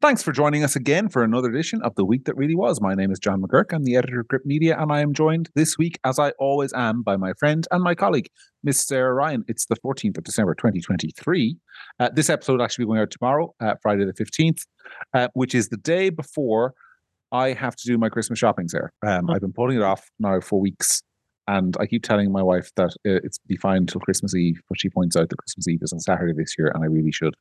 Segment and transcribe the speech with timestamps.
[0.00, 2.80] Thanks for joining us again for another edition of The Week That Really Was.
[2.80, 3.72] My name is John McGurk.
[3.72, 6.72] I'm the editor of Gript Media, and I am joined this week, as I always
[6.72, 8.28] am, by my friend and my colleague,
[8.62, 9.42] Miss Sarah Ryan.
[9.48, 11.56] It's the 14th of December, 2023.
[11.98, 14.66] Uh, this episode will actually be going out tomorrow, uh, Friday the 15th,
[15.14, 16.74] uh, which is the day before
[17.32, 18.90] I have to do my Christmas shopping, Sarah.
[19.04, 21.02] Um, I've been putting it off now for weeks,
[21.48, 24.78] and I keep telling my wife that uh, it's be fine until Christmas Eve, but
[24.78, 27.34] she points out that Christmas Eve is on Saturday this year, and I really should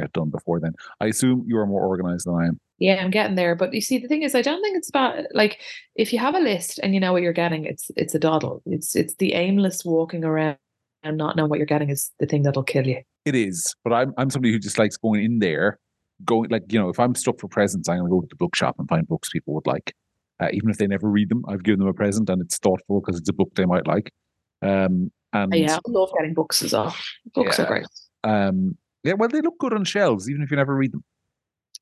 [0.00, 0.72] get done before then.
[1.00, 2.60] I assume you are more organized than I am.
[2.78, 3.54] Yeah, I'm getting there.
[3.54, 5.60] But you see, the thing is, I don't think it's about like
[5.94, 8.62] if you have a list and you know what you're getting, it's it's a doddle.
[8.66, 10.58] It's it's the aimless walking around
[11.02, 13.00] and not knowing what you're getting is the thing that'll kill you.
[13.24, 15.78] It is, but I'm I'm somebody who just likes going in there,
[16.24, 18.76] going like you know, if I'm stuck for presents, I'm gonna go to the bookshop
[18.78, 19.94] and find books people would like,
[20.40, 21.44] uh, even if they never read them.
[21.48, 24.12] I've given them a present and it's thoughtful because it's a book they might like.
[24.62, 26.94] Um, and yeah, I love getting books as well.
[27.34, 27.64] Books Yeah.
[27.64, 27.86] are great.
[28.24, 31.04] um, yeah, well, they look good on shelves, even if you never read them.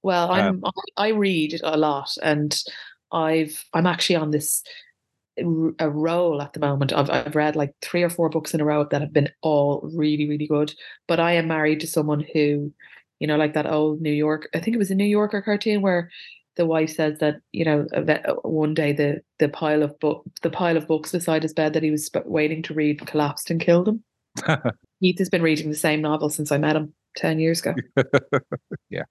[0.02, 2.54] Well, Um, I'm I I read a lot, and
[3.10, 4.62] I've I'm actually on this
[5.36, 6.92] a roll at the moment.
[6.92, 9.90] I've I've read like three or four books in a row that have been all
[9.94, 10.74] really really good.
[11.08, 12.72] But I am married to someone who,
[13.18, 14.48] you know, like that old New York.
[14.54, 16.10] I think it was a New Yorker cartoon where
[16.56, 20.50] the wife says that you know that one day the the pile of book the
[20.50, 23.88] pile of books beside his bed that he was waiting to read collapsed and killed
[23.88, 24.04] him.
[25.00, 27.74] Keith has been reading the same novel since I met him ten years ago.
[28.90, 29.02] Yeah.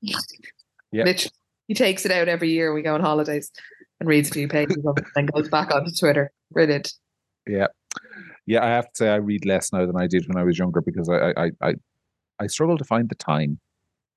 [0.91, 1.03] Yeah.
[1.03, 1.31] Literally,
[1.67, 2.73] he takes it out every year.
[2.73, 3.51] We go on holidays
[3.99, 6.31] and reads a few pages of it and goes back onto Twitter.
[6.51, 6.93] Brilliant.
[7.47, 7.67] Yeah,
[8.45, 8.63] yeah.
[8.63, 10.81] I have to say, I read less now than I did when I was younger
[10.81, 11.73] because I, I, I,
[12.39, 13.59] I struggle to find the time.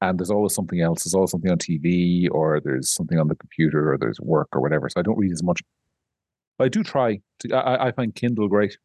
[0.02, 1.04] And there's always something else.
[1.04, 4.60] There's always something on TV, or there's something on the computer, or there's work or
[4.60, 4.90] whatever.
[4.90, 5.62] So I don't read as much.
[6.58, 7.20] But I do try.
[7.40, 8.76] To, I, I find Kindle great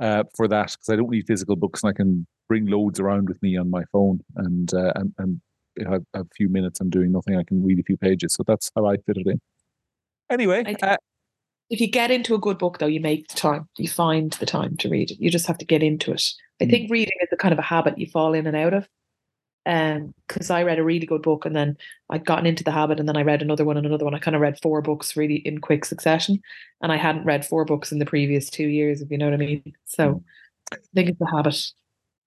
[0.00, 3.28] uh, for that because I don't need physical books, and I can bring loads around
[3.28, 4.20] with me on my phone.
[4.36, 5.40] And uh, and and
[5.76, 7.36] if I have a few minutes, I'm doing nothing.
[7.36, 8.34] I can read a few pages.
[8.34, 9.40] So that's how I fit it in.
[10.30, 10.96] Anyway, uh,
[11.70, 13.68] If you get into a good book, though, you make the time.
[13.78, 15.18] You find the time to read it.
[15.20, 16.22] You just have to get into it.
[16.60, 16.70] I Mm.
[16.70, 18.88] think reading is a kind of a habit you fall in and out of.
[19.66, 21.76] Um, because I read a really good book and then
[22.08, 24.14] I'd gotten into the habit, and then I read another one and another one.
[24.14, 26.40] I kind of read four books really in quick succession,
[26.82, 29.34] and I hadn't read four books in the previous two years, if you know what
[29.34, 29.72] I mean.
[29.84, 30.22] So
[30.72, 31.72] I think it's a habit.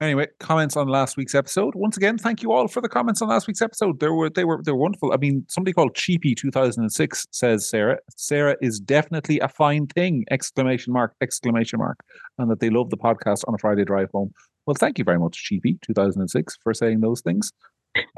[0.01, 1.75] Anyway, comments on last week's episode.
[1.75, 3.99] Once again, thank you all for the comments on last week's episode.
[3.99, 5.11] They were they were they were wonderful.
[5.11, 9.49] I mean, somebody called Cheapy two thousand and six says Sarah Sarah is definitely a
[9.49, 10.25] fine thing!
[10.31, 11.15] Exclamation mark!
[11.21, 11.99] Exclamation mark!
[12.37, 14.33] And that they love the podcast on a Friday drive home.
[14.69, 17.51] Well, thank you very much, Cheapy two thousand and six, for saying those things.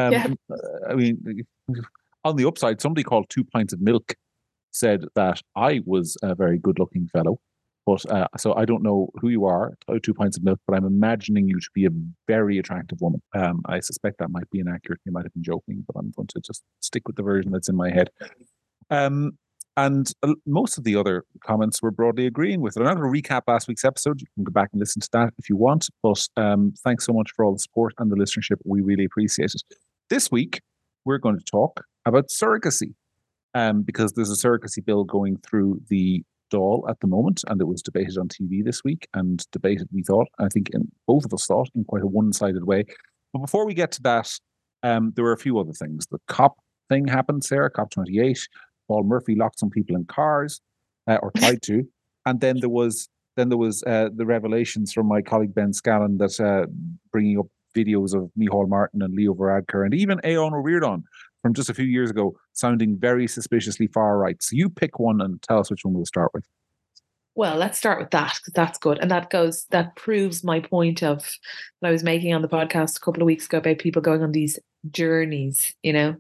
[0.01, 0.27] Um, Yeah.
[0.51, 1.45] uh, I mean,
[2.25, 4.15] on the upside, somebody called two pints of milk
[4.71, 7.39] said that I was a very good looking fellow.
[7.85, 10.83] But uh, so I don't know who you are, two pints of milk, but I'm
[10.83, 11.89] imagining you to be a
[12.27, 13.21] very attractive woman.
[13.33, 14.99] Um, I suspect that might be inaccurate.
[15.05, 17.69] You might have been joking, but I'm going to just stick with the version that's
[17.69, 18.09] in my head.
[18.89, 19.37] Um,
[19.77, 20.11] and
[20.45, 22.81] most of the other comments were broadly agreeing with it.
[22.81, 24.19] I'm not going to recap last week's episode.
[24.19, 25.89] You can go back and listen to that if you want.
[26.03, 28.57] But um, thanks so much for all the support and the listenership.
[28.65, 29.63] We really appreciate it.
[30.09, 30.61] This week,
[31.05, 32.93] we're going to talk about surrogacy
[33.53, 37.65] um, because there's a surrogacy bill going through the Dáil at the moment, and it
[37.65, 41.33] was debated on TV this week and debated, we thought, I think in both of
[41.33, 42.83] us thought, in quite a one sided way.
[43.31, 44.37] But before we get to that,
[44.83, 46.05] um, there were a few other things.
[46.11, 46.57] The COP
[46.89, 48.41] thing happened, Sarah, COP28.
[48.91, 50.59] Paul Murphy locked some people in cars,
[51.07, 51.87] uh, or tried to.
[52.23, 56.19] And then there was then there was uh, the revelations from my colleague Ben Scallan
[56.19, 56.67] that uh,
[57.11, 61.01] bringing up videos of Micheál Martin and Leo Varadkar and even Aon O'Riordain
[61.41, 64.43] from just a few years ago sounding very suspiciously far right.
[64.43, 66.45] So you pick one and tell us which one we'll start with.
[67.33, 71.01] Well, let's start with that because that's good, and that goes that proves my point
[71.01, 71.23] of
[71.81, 74.21] that I was making on the podcast a couple of weeks ago about people going
[74.21, 74.59] on these
[74.91, 76.17] journeys, you know,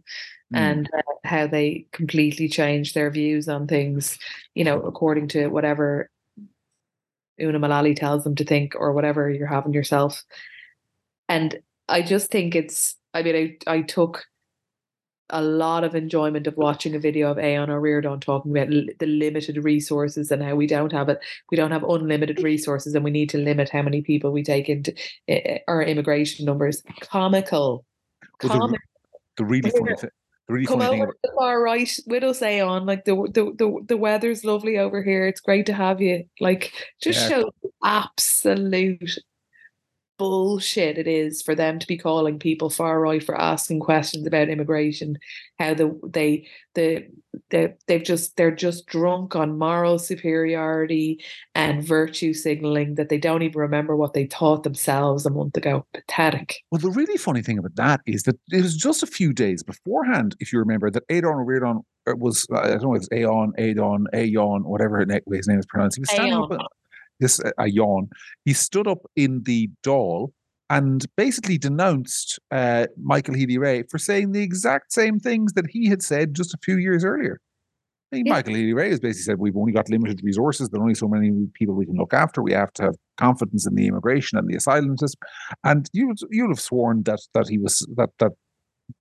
[0.53, 0.57] Mm.
[0.57, 4.17] and uh, how they completely change their views on things,
[4.53, 6.09] you know, according to whatever
[7.39, 10.23] Una Mullally tells them to think or whatever you're having yourself.
[11.29, 14.25] And I just think it's, I mean, I, I took
[15.29, 19.05] a lot of enjoyment of watching a video of Aon O'Riordain talking about l- the
[19.05, 21.19] limited resources and how we don't have it.
[21.49, 24.67] We don't have unlimited resources and we need to limit how many people we take
[24.67, 24.93] into
[25.29, 26.83] uh, our immigration numbers.
[26.99, 27.85] Comical.
[28.43, 28.77] Well, the- Comical.
[29.37, 30.11] The really funny, thi- the
[30.51, 31.03] really Come funny thing.
[31.03, 34.77] over to the far right with us, on Like the the the, the weather's lovely
[34.77, 35.27] over here.
[35.27, 36.25] It's great to have you.
[36.39, 37.27] Like just Yeah.
[37.29, 37.51] show
[37.83, 39.17] absolute
[40.21, 44.49] bullshit it is for them to be calling people far right for asking questions about
[44.49, 45.17] immigration
[45.57, 47.07] how the they the
[47.49, 51.19] they, they've just they're just drunk on moral superiority
[51.55, 55.83] and virtue signaling that they don't even remember what they taught themselves a month ago
[55.91, 59.33] pathetic well the really funny thing about that is that it was just a few
[59.33, 63.01] days beforehand if you remember that Adon or Reardon uh, was I don't know if
[63.01, 66.59] it's Aon Adon Ayon whatever his name is pronounced he was standing Aeon.
[66.59, 66.71] up
[67.21, 68.09] this a yawn.
[68.43, 70.31] He stood up in the Dáil
[70.69, 76.01] and basically denounced uh, Michael Healy-Rae for saying the exact same things that he had
[76.01, 77.39] said just a few years earlier.
[78.11, 78.33] I mean, yeah.
[78.33, 80.69] Michael Healy-Rae has basically said we've only got limited resources.
[80.69, 82.41] There are only so many people we can look after.
[82.41, 85.19] We have to have confidence in the immigration and the asylum system.
[85.63, 88.31] And you you'll have sworn that that he was that that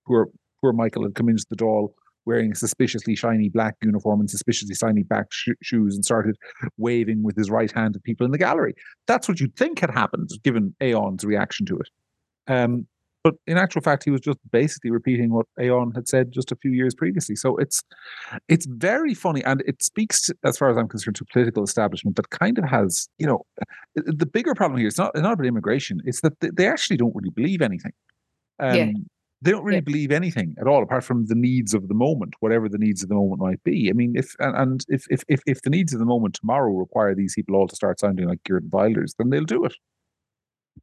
[0.07, 0.29] poor
[0.61, 1.93] poor Michael had come into the Dáil
[2.25, 6.37] wearing a suspiciously shiny black uniform and suspiciously shiny black sh- shoes and started
[6.77, 8.73] waving with his right hand at people in the gallery.
[9.07, 11.89] That's what you'd think had happened, given Aon's reaction to it.
[12.47, 12.87] Um,
[13.23, 16.55] but in actual fact, he was just basically repeating what Aon had said just a
[16.55, 17.35] few years previously.
[17.35, 17.83] So it's
[18.47, 22.15] it's very funny, and it speaks, to, as far as I'm concerned, to political establishment
[22.15, 23.45] that kind of has, you know,
[23.95, 24.87] the bigger problem here.
[24.87, 27.93] It's not it's not about immigration; it's that they actually don't really believe anything.
[28.59, 28.91] Um, yeah
[29.41, 29.81] they don't really yeah.
[29.81, 33.09] believe anything at all apart from the needs of the moment whatever the needs of
[33.09, 33.89] the moment might be.
[33.89, 37.15] I mean if and if if if, if the needs of the moment tomorrow require
[37.15, 39.73] these people all to start sounding like Geert Wilders then they'll do it.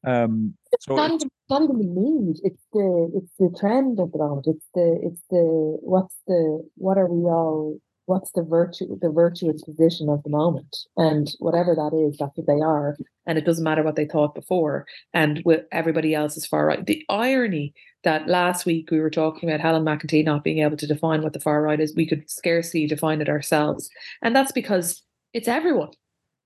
[0.06, 2.40] Um so not even the need.
[2.43, 4.46] It's the it's the trend at the moment.
[4.46, 7.78] It's the it's the what's the what are we all
[8.08, 10.76] what's the virtue the virtuous position of the moment?
[10.96, 12.96] And whatever that is that's what they are
[13.26, 14.87] and it doesn't matter what they thought before.
[15.12, 16.84] And with everybody else is far right.
[16.84, 20.87] The irony that last week we were talking about Helen McEntee not being able to
[20.87, 23.90] define what the far right is we could scarcely define it ourselves.
[24.22, 25.02] And that's because
[25.34, 25.90] it's everyone.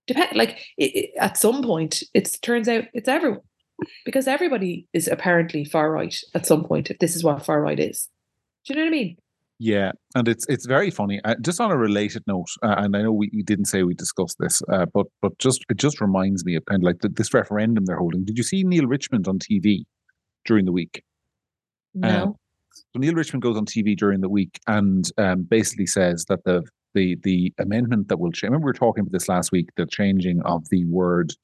[0.08, 3.42] Dep- like it, it, at some point it turns out it's everyone.
[4.04, 7.78] Because everybody is apparently far right at some point if this is what far right
[7.78, 8.08] is.
[8.64, 9.16] Do you know what i mean
[9.62, 11.20] yeah, and it's it's very funny.
[11.24, 13.94] Uh, just on a related note, uh, and I know we, we, didn't say we
[13.94, 17.08] discussed this, uh, but but just it just reminds me of kind of like the,
[17.08, 18.24] this referendum they're holding.
[18.24, 19.84] Did you see Neale Richmond on TV
[20.46, 21.04] during the week?
[21.94, 22.08] No.
[22.08, 22.34] Um,
[22.72, 26.64] so Neale Richmond goes on TV during the week and um, basically says that the
[26.94, 28.48] the the amendment that will change.
[28.48, 31.34] Remember we were talking about this last week, the changing of the word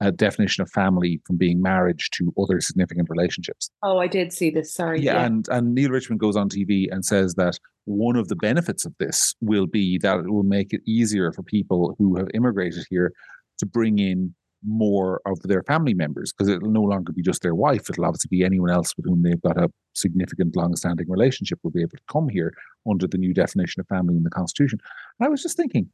[0.00, 3.70] uh, definition of family from being marriage to other significant relationships.
[3.82, 4.72] Oh, I did see this.
[4.72, 5.00] Sorry.
[5.00, 8.36] Yeah, yeah, and and Neale Richmond goes on TV and says that one of the
[8.36, 12.28] benefits of this will be that it will make it easier for people who have
[12.34, 13.12] immigrated here
[13.58, 14.34] to bring in
[14.66, 17.88] more of their family members because it'll no longer be just their wife.
[17.88, 21.80] It'll obviously be anyone else with whom they've got a significant, long-standing relationship will be
[21.80, 22.52] able to come here
[22.88, 24.78] under the new definition of family in the Constitution.
[25.18, 25.88] And I was just thinking,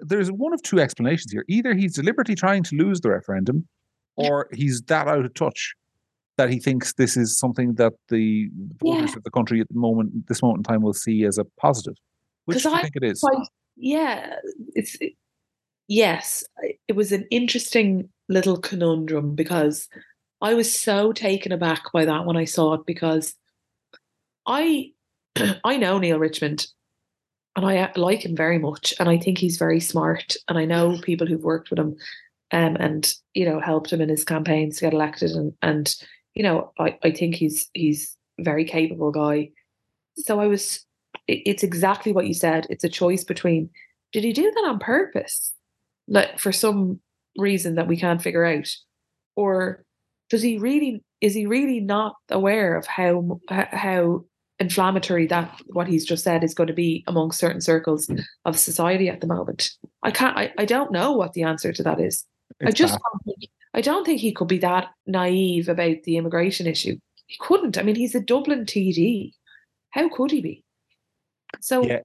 [0.00, 1.44] there's one of two explanations here.
[1.48, 3.66] Either he's deliberately trying to lose the referendum,
[4.16, 5.74] or he's that out of touch
[6.36, 8.48] that he thinks this is something that the
[8.82, 9.16] voters yeah.
[9.16, 11.94] of the country at the moment, this moment in time, will see as a positive.
[12.44, 13.22] Which do I, think it is?
[13.76, 14.36] yeah,
[14.74, 15.12] it's it,
[15.88, 16.44] yes.
[16.86, 19.88] It was an interesting little conundrum because
[20.40, 23.34] I was so taken aback by that when I saw it because
[24.46, 24.92] I
[25.64, 26.68] I know Neale Richmond
[27.58, 30.36] and I uh, like him very much, and I think he's very smart.
[30.46, 31.96] And I know people who've worked with him,
[32.52, 35.92] um, and you know helped him in his campaigns to get elected, and and
[36.34, 39.50] you know I, I think he's he's a very capable guy.
[40.18, 40.86] So I was,
[41.26, 42.68] it, it's exactly what you said.
[42.70, 43.70] It's a choice between
[44.12, 45.52] did he do that on purpose,
[46.06, 47.00] like for some
[47.36, 48.68] reason that we can't figure out,
[49.34, 49.84] or
[50.30, 54.24] does he really is he really not aware of how how
[54.60, 58.10] inflammatory that what he's just said is going to be among certain circles
[58.44, 59.70] of society at the moment.
[60.02, 62.24] I can't I, I don't know what the answer to that is.
[62.60, 66.16] It's I just don't think, I don't think he could be that naive about the
[66.16, 66.96] immigration issue.
[67.26, 67.78] He couldn't.
[67.78, 69.32] I mean, he's a Dublin TD.
[69.90, 70.64] How could he be?
[71.60, 72.00] So yeah,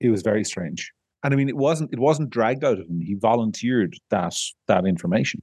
[0.00, 0.92] it was very strange.
[1.24, 3.00] And I mean, it wasn't it wasn't dragged out of him.
[3.00, 4.34] He volunteered that
[4.66, 5.42] that information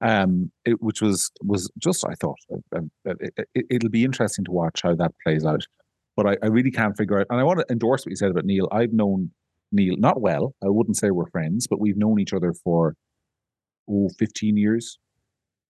[0.00, 2.38] um, it, which was was just I thought
[2.74, 3.14] uh, uh,
[3.54, 5.66] it, will be interesting to watch how that plays out.
[6.16, 8.30] But I, I, really can't figure out, and I want to endorse what you said
[8.30, 8.68] about Neale.
[8.72, 9.30] I've known
[9.72, 10.54] Neale not well.
[10.62, 12.94] I wouldn't say we're friends, but we've known each other for
[13.88, 14.98] oh, 15 years,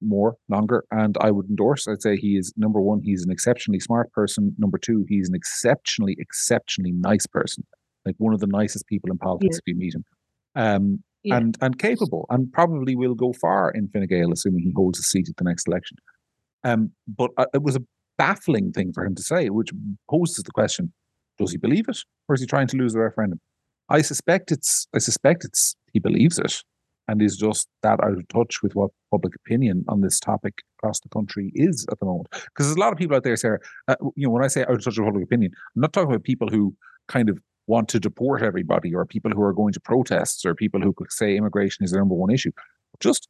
[0.00, 0.84] more, longer.
[0.90, 1.86] And I would endorse.
[1.86, 3.00] I'd say he is number one.
[3.04, 4.54] He's an exceptionally smart person.
[4.58, 7.64] Number two, he's an exceptionally, exceptionally nice person.
[8.04, 9.58] Like one of the nicest people in politics yeah.
[9.58, 10.04] if you meet him.
[10.56, 11.36] Um, yeah.
[11.36, 15.02] and and capable, and probably will go far in Fine Gael, assuming he holds a
[15.02, 15.96] seat at the next election.
[16.64, 17.82] Um, but uh, it was a
[18.18, 19.70] baffling thing for him to say, which
[20.08, 20.92] poses the question:
[21.38, 21.98] Does he believe it,
[22.28, 23.40] or is he trying to lose the referendum?
[23.88, 24.86] I suspect it's.
[24.94, 25.74] I suspect it's.
[25.92, 26.62] He believes it,
[27.08, 31.00] and is just that out of touch with what public opinion on this topic across
[31.00, 32.28] the country is at the moment.
[32.30, 33.58] Because there's a lot of people out there, Sarah.
[33.88, 36.10] Uh, you know, when I say out of touch with public opinion, I'm not talking
[36.10, 36.74] about people who
[37.08, 37.38] kind of
[37.70, 41.12] want to deport everybody, or people who are going to protests, or people who could
[41.12, 42.52] say immigration is the number one issue.
[42.98, 43.28] Just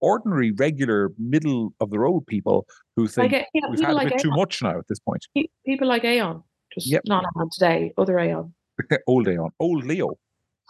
[0.00, 3.94] ordinary, regular, middle of the road people who think Like, you know, we've had a
[3.94, 5.26] like bit too much now at this point.
[5.66, 6.42] People like Aon,
[6.72, 7.02] just Yep.
[7.06, 8.54] not Aon today, other Aon.
[9.08, 10.18] old Aeon, oh, oh, old Leo, old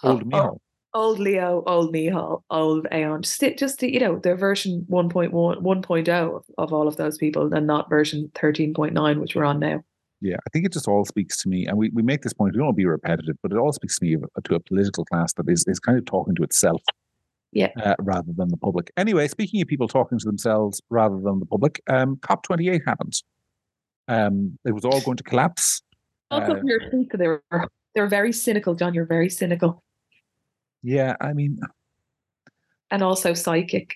[0.04, 0.60] Oh, old oh,
[0.94, 3.22] Old Leo, old Micheál, old Aon.
[3.22, 7.66] Just, just you know, their version 1.1, 1.0 of, of all of those people and
[7.66, 9.84] not version 13.9, which we're on now.
[10.20, 12.52] Yeah, I think it just all speaks to me, and we, we make this point.
[12.52, 15.04] We don't want to be repetitive, but it all speaks to me to a political
[15.04, 16.82] class that is is kind of talking to itself,
[17.52, 17.68] Yeah.
[17.80, 18.90] uh, rather than the public.
[18.96, 22.82] Anyway, speaking of people talking to themselves rather than the public, um, COP twenty eight
[22.84, 23.14] happened.
[24.08, 25.82] Um, it was all going to collapse.
[26.30, 27.42] Also, Uh, your think they were
[27.94, 28.94] they're very cynical, John.
[28.94, 29.82] You're very cynical
[30.82, 31.60] Yeah, I mean,
[32.90, 33.94] and also psychic.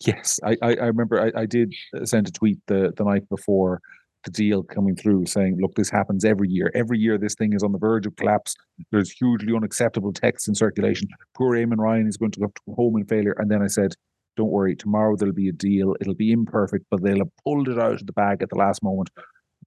[0.00, 1.72] Yes, I, I, I remember I, I did
[2.04, 3.80] send a tweet the, the night before
[4.24, 6.70] the deal coming through saying, look, this happens every year.
[6.74, 8.54] Every year this thing is on the verge of collapse.
[8.90, 11.08] There's hugely unacceptable texts in circulation.
[11.36, 13.34] Poor Eamon Ryan is going to go home in failure.
[13.38, 13.94] And then I said,
[14.36, 15.94] don't worry, tomorrow there'll be a deal.
[16.00, 18.82] It'll be imperfect, but they'll have pulled it out of the bag at the last
[18.82, 19.10] moment.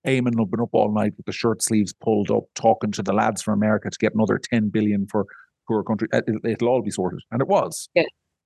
[0.06, 3.04] Eamon will have been up all night with the shirt sleeves pulled up, talking to
[3.04, 5.26] the lads from America to get another 10 billion for
[5.68, 6.08] poor country.
[6.14, 7.22] Uh, It'll, it'll all be sorted.
[7.32, 7.90] And it was.
[7.96, 8.04] Yeah.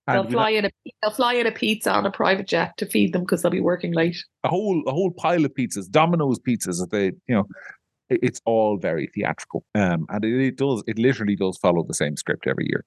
[0.07, 0.69] They'll fly in a
[1.01, 3.59] they'll fly in a pizza on a private jet to feed them because they'll be
[3.59, 4.17] working late.
[4.43, 6.79] a whole a whole pile of pizzas, Domino's pizzas.
[6.79, 7.45] That they, you know,
[8.09, 11.93] it- it's all very theatrical, um, and it, it does it literally does follow the
[11.93, 12.85] same script every year.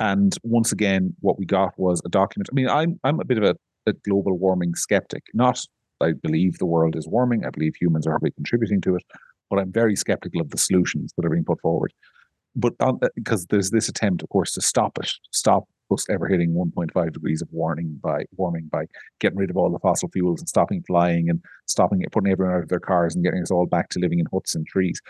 [0.00, 2.48] And once again, what we got was a document.
[2.50, 3.54] I mean, I'm I'm a bit of a,
[3.86, 5.24] a global warming skeptic.
[5.34, 5.64] Not
[6.00, 7.44] I believe the world is warming.
[7.44, 9.04] I believe humans are probably contributing to it,
[9.50, 11.92] but I'm very skeptical of the solutions that are being put forward.
[12.56, 12.74] But
[13.14, 17.42] because there's this attempt, of course, to stop it, stop us ever hitting 1.5 degrees
[17.42, 18.86] of warming by warming by
[19.20, 22.54] getting rid of all the fossil fuels and stopping flying and stopping it, putting everyone
[22.54, 25.00] out of their cars and getting us all back to living in huts and trees.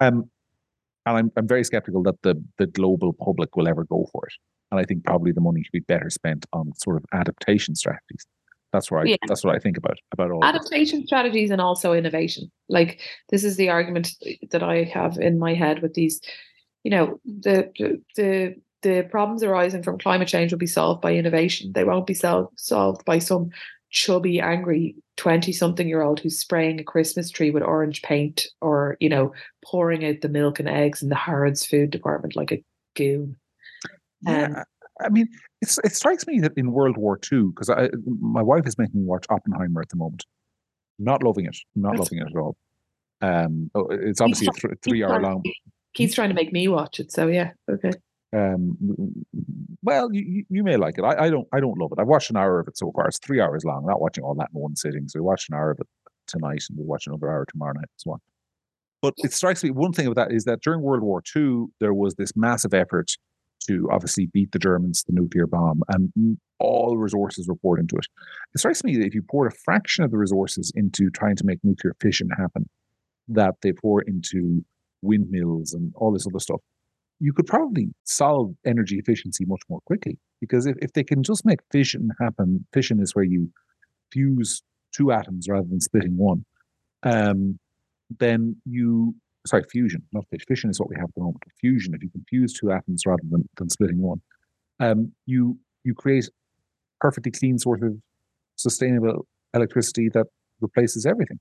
[0.00, 0.30] Um,
[1.06, 4.34] and I'm I'm very skeptical that the the global public will ever go for it.
[4.70, 8.26] And I think probably the money should be better spent on sort of adaptation strategies.
[8.72, 9.16] That's where I Yeah.
[9.28, 10.44] that's what I think about about all.
[10.44, 12.50] Adaptation strategies and also innovation.
[12.68, 14.10] Like this is the argument
[14.50, 16.20] that I have in my head with these,
[16.82, 17.70] you know, the
[18.16, 21.72] the the, problems arising from climate change will be solved by innovation.
[21.72, 23.50] They won't be solved solved by some
[23.90, 28.96] chubby, angry 20 something year old who's spraying a Christmas tree with orange paint or,
[29.00, 29.32] you know,
[29.64, 32.62] pouring out the milk and eggs in the Harrods food department like a
[32.94, 33.36] goon.
[34.22, 34.64] Yeah,
[35.00, 35.28] I mean,
[35.60, 37.70] it's it strikes me that in World War II, because
[38.20, 40.24] my wife is making me watch Oppenheimer at the moment.
[40.98, 42.56] Not loving it, not loving it at all.
[43.20, 45.42] Um, oh, it's obviously a th- three hour long.
[45.94, 47.12] Keith's trying to make me watch it.
[47.12, 47.90] So yeah, okay.
[48.32, 48.76] Um,
[49.82, 51.04] well, you, you- may like it.
[51.04, 51.46] I, I don't.
[51.52, 52.00] I don't love it.
[52.00, 53.06] I've watched an hour of it so far.
[53.06, 53.78] It's three hours long.
[53.84, 55.08] I'm not watching all that in one sitting.
[55.08, 55.86] So we watched an hour of it
[56.26, 58.20] tonight, and we'll watch another hour tomorrow night as well.
[59.02, 61.94] But it strikes me one thing about that is that during World War II, there
[61.94, 63.12] was this massive effort
[63.68, 68.06] to obviously beat the Germans, the nuclear bomb, and all resources were poured into it.
[68.54, 71.44] It strikes me that if you poured a fraction of the resources into trying to
[71.44, 72.68] make nuclear fission happen,
[73.28, 74.64] that they pour into
[75.02, 76.60] windmills and all this other stuff,
[77.18, 80.18] you could probably solve energy efficiency much more quickly.
[80.40, 83.50] Because if, if they can just make fission happen, fission is where you
[84.12, 84.62] fuse
[84.94, 86.44] two atoms rather than splitting one,
[87.02, 87.58] um,
[88.18, 89.14] then you
[89.46, 90.44] sorry, fusion, not fission.
[90.48, 91.42] Fission is what we have at the moment.
[91.60, 94.20] Fusion, if you can fuse two atoms rather than, than splitting one,
[94.80, 96.28] um, you you create
[97.00, 97.94] perfectly clean sort of
[98.56, 100.26] sustainable electricity that
[100.60, 101.38] replaces everything.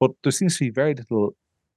[0.00, 1.34] But there seems to be very little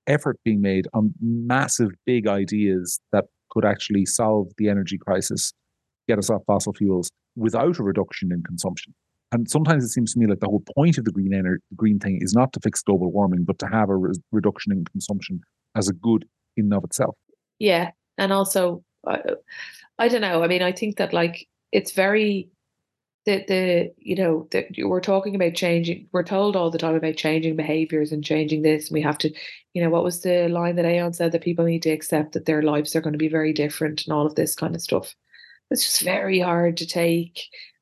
[0.09, 5.53] effort being made on massive, big ideas that could actually solve the energy crisis,
[6.07, 8.93] get us off fossil fuels without a reduction in consumption.
[9.31, 11.99] And sometimes it seems to me like the whole point of the green energy, green
[11.99, 15.39] thing is not to fix global warming, but to have a re- reduction in consumption
[15.75, 16.25] as a good
[16.57, 17.15] in and of itself.
[17.59, 19.19] Yeah, and also, I,
[19.99, 20.43] I don't know.
[20.43, 22.49] I mean, I think that like it's very
[23.29, 26.07] the the you know that we're talking about changing.
[26.11, 29.31] We're told all the time about changing behaviors and changing this, and we have to,
[29.73, 32.45] you know, what was the line that Aon said that people need to accept that
[32.45, 35.15] their lives are going to be very different and all of this kind of stuff.
[35.69, 37.41] It's just very hard to take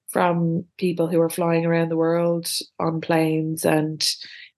[0.09, 2.49] from people who are flying around the world
[2.79, 4.05] on planes and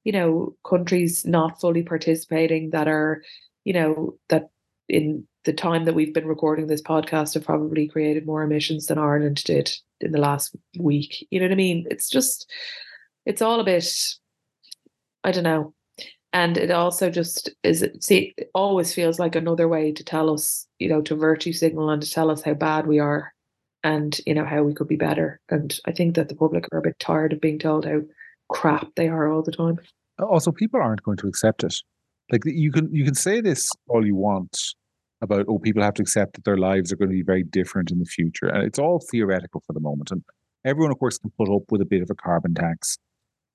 [0.04, 3.22] you know countries not fully participating that are
[3.64, 4.50] you know that
[4.88, 8.98] in the time that we've been recording this podcast have probably created more emissions than
[8.98, 11.28] Ireland did in the last week.
[11.32, 11.86] You know what I mean?
[11.90, 12.50] It's just,
[13.26, 13.88] it's all a bit,
[15.24, 15.74] I don't know.
[16.34, 20.68] And it also just is, see, it always feels like another way to tell us,
[20.78, 23.34] you know, to virtue signal and to tell us how bad we are.
[23.84, 25.40] and you know how we could be better.
[25.50, 28.02] And I think that the public are a bit tired of being told how
[28.50, 29.80] crap they are all the time.
[30.20, 31.76] Also, people aren't going to accept it.
[32.32, 34.56] Like you can you can say this all you want
[35.22, 37.92] about oh people have to accept that their lives are going to be very different
[37.92, 40.12] in the future, and it's all theoretical for the moment.
[40.12, 40.24] And
[40.66, 42.98] everyone, of course, can put up with a bit of a carbon tax.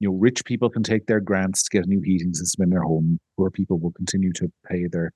[0.00, 2.70] You know, rich people can take their grants to get a new heating system in
[2.70, 3.18] their home.
[3.36, 5.12] Poor people will continue to pay their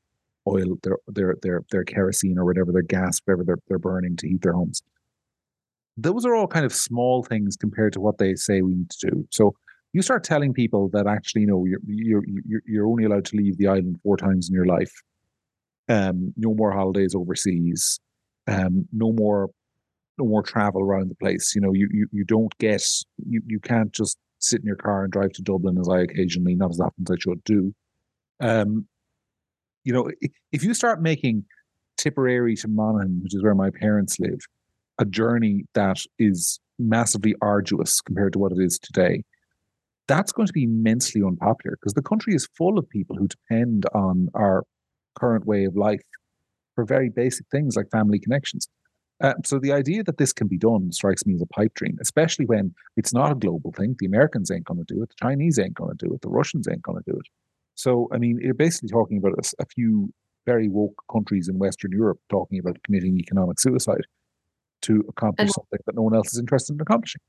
[0.47, 4.29] oil, their their their their kerosene or whatever their gas, whatever they're they're burning to
[4.29, 4.83] heat their homes.
[5.97, 9.11] Those are all kind of small things compared to what they say we need to
[9.11, 9.27] do.
[9.31, 9.55] So
[9.93, 13.37] you start telling people that actually, you know, you're you're you're, you're only allowed to
[13.37, 14.93] leave the island four times in your life.
[15.89, 17.99] Um, no more holidays overseas.
[18.47, 19.51] Um, no more
[20.19, 21.55] no more travel around the place.
[21.55, 22.85] You know, you you, you don't get
[23.27, 26.55] you you can't just sit in your car and drive to Dublin as I occasionally,
[26.55, 27.75] not as often as I should do.
[28.41, 28.87] Um,
[29.85, 30.11] you know,
[30.53, 31.45] if you start making
[31.97, 34.39] Tipperary to Monaghan, which is where my parents live,
[34.99, 39.23] a journey that is massively arduous compared to what it is today,
[40.07, 43.87] that's going to be immensely unpopular because the country is full of people who depend
[43.95, 44.65] on our
[45.19, 46.03] current way of life
[46.75, 48.69] for very basic things like family connections.
[49.21, 51.99] Uh, so the idea that this can be done strikes me as a pipe dream,
[52.01, 53.97] especially when it's not a global thing.
[53.99, 55.09] The Americans ain't going to do it.
[55.09, 56.21] The Chinese ain't going to do it.
[56.21, 57.27] The Russians ain't going to do it.
[57.75, 60.13] So, I mean, you're basically talking about a, a few
[60.47, 64.07] very woke countries in Western Europe talking about committing economic suicide
[64.83, 67.21] to accomplish and, something that no one else is interested in accomplishing.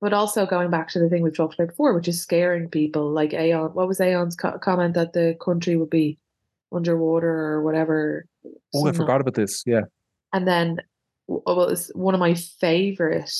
[0.00, 3.10] But also going back to the thing we've talked about before, which is scaring people.
[3.10, 6.18] Like Aon, what was Aon's co- comment that the country would be
[6.72, 8.26] underwater or whatever?
[8.74, 9.62] Oh, I forgot about this.
[9.66, 9.82] Yeah.
[10.32, 10.78] And then,
[11.26, 13.32] well, it's one of my favorite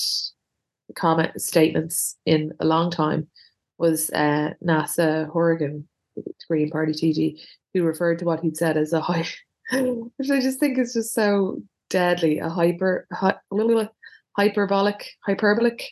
[0.95, 3.27] comment statements in a long time
[3.77, 5.87] was uh, Neasa Hourigan,
[6.47, 7.41] Green Party TD,
[7.73, 9.27] who referred to what he'd said as a high,
[9.71, 13.35] which I just think is just so deadly, a hyper, hi,
[14.37, 15.89] hyperbolic, hyperbolic,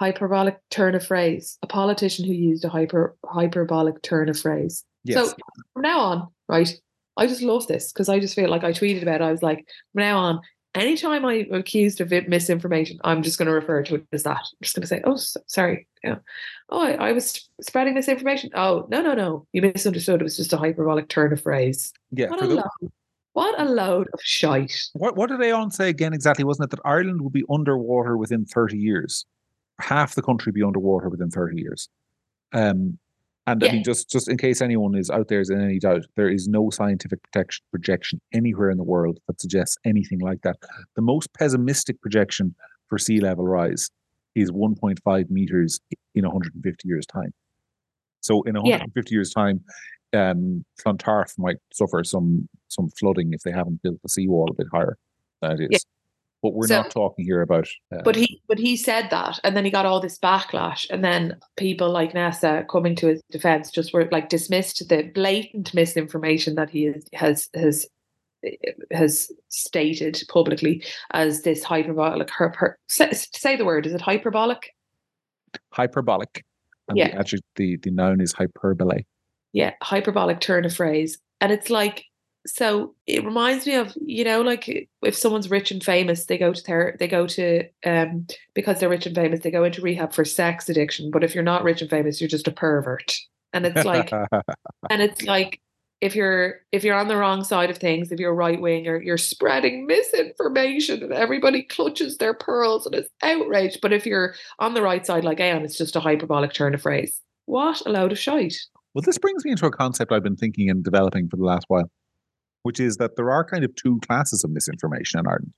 [0.00, 1.58] hyperbolic turn of phrase.
[1.62, 4.84] A politician who used a hyper hyperbolic turn of phrase.
[5.04, 5.30] Yes.
[5.30, 5.34] So
[5.72, 6.72] from now on, right,
[7.16, 9.20] I just love this because I just feel like I tweeted about.
[9.20, 10.40] It, I was like, from now on,
[10.74, 14.38] anytime I'm accused of misinformation, I'm just going to refer to it as that.
[14.38, 15.16] I'm just going to say, oh,
[15.46, 15.86] sorry.
[16.02, 16.16] Yeah.
[16.70, 18.50] Oh, I, I, was spreading misinformation.
[18.54, 19.46] Oh, no, no, no.
[19.52, 20.20] You misunderstood.
[20.20, 21.92] It was just a hyperbolic turn of phrase.
[22.10, 22.30] Yeah.
[22.30, 22.92] What, a, the, load,
[23.34, 24.88] what a load of shite.
[24.94, 26.44] What, what did Aon say again exactly?
[26.44, 29.26] Wasn't it that Ireland would be underwater within 30 years?
[29.80, 31.88] Half the country be underwater within 30 years.
[32.52, 32.98] Um,
[33.46, 33.68] and yeah.
[33.68, 36.28] I mean, just just in case anyone is out there is in any doubt, there
[36.28, 40.56] is no scientific protection, projection anywhere in the world that suggests anything like that.
[40.94, 42.54] The most pessimistic projection
[42.88, 43.90] for sea level rise
[44.34, 45.80] is 1.5 meters
[46.14, 47.32] in 150 years' time.
[48.20, 49.16] So in 150 yeah.
[49.16, 49.60] years' time,
[50.14, 54.66] um, Clontarf might suffer some some flooding if they haven't built the seawall a bit
[54.72, 54.96] higher
[55.40, 55.68] than it is.
[55.70, 55.78] Yeah.
[56.42, 57.68] But we're so, not talking here about.
[57.94, 61.04] Uh, but he, but he said that, and then he got all this backlash, and
[61.04, 66.56] then people like Neasa coming to his defense just were like dismissed the blatant misinformation
[66.56, 67.86] that he has has
[68.90, 72.28] has stated publicly as this hyperbolic.
[72.30, 73.86] Her, her, say, say the word.
[73.86, 74.74] Is it hyperbolic?
[75.70, 76.44] Hyperbolic.
[76.88, 77.12] And yeah.
[77.12, 79.04] The, actually, the the noun is hyperbole.
[79.52, 82.04] Yeah, hyperbolic turn of phrase, and it's like
[82.46, 86.52] so it reminds me of you know like if someone's rich and famous they go
[86.52, 90.24] to they go to um because they're rich and famous they go into rehab for
[90.24, 91.10] sex addiction.
[91.10, 93.16] But if you're not rich and famous you're just a pervert.
[93.52, 94.12] And it's like
[94.90, 95.60] and it's like
[96.00, 99.00] if you're if you're on the wrong side of things if you're right wing you're,
[99.00, 103.80] you're spreading misinformation and everybody clutches their pearls and is outraged.
[103.80, 106.82] But if you're on the right side like Aon it's just a hyperbolic turn of
[106.82, 107.20] phrase.
[107.46, 108.56] What a load of shite.
[108.94, 111.66] Well this brings me into a concept I've been thinking and developing for the last
[111.68, 111.88] while
[112.62, 115.52] which is that there are kind of two classes of misinformation in Ireland.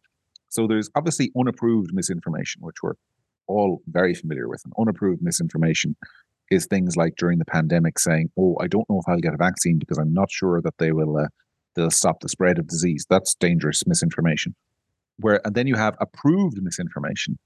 [0.49, 2.95] So there's obviously unapproved misinformation, which we're
[3.47, 4.63] all very familiar with.
[4.65, 5.97] And unapproved misinformation
[6.51, 9.39] is things like during the pandemic saying, "Oh, I don't know if I'll get a
[9.39, 11.29] vaccine because I'm not sure that they will uh,
[11.75, 14.55] they'll stop the spread of disease." That's dangerous misinformation.
[15.19, 17.39] Where and then you have approved misinformation,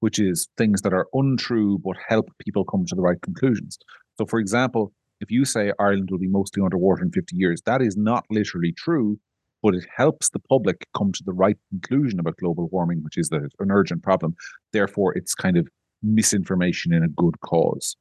[0.00, 3.78] which is things that are untrue but help people come to the right conclusions.
[4.18, 7.82] So, for example, if you say Ireland will be mostly underwater in 50 years, that
[7.82, 9.18] is not literally true,
[9.62, 13.28] but it helps the public come to the right conclusion about global warming, which is
[13.28, 14.34] that it's an urgent problem.
[14.72, 15.68] Therefore, it's kind of
[16.02, 17.96] misinformation in a good cause.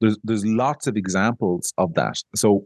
[0.00, 2.16] There's there's lots of examples of that.
[2.34, 2.64] So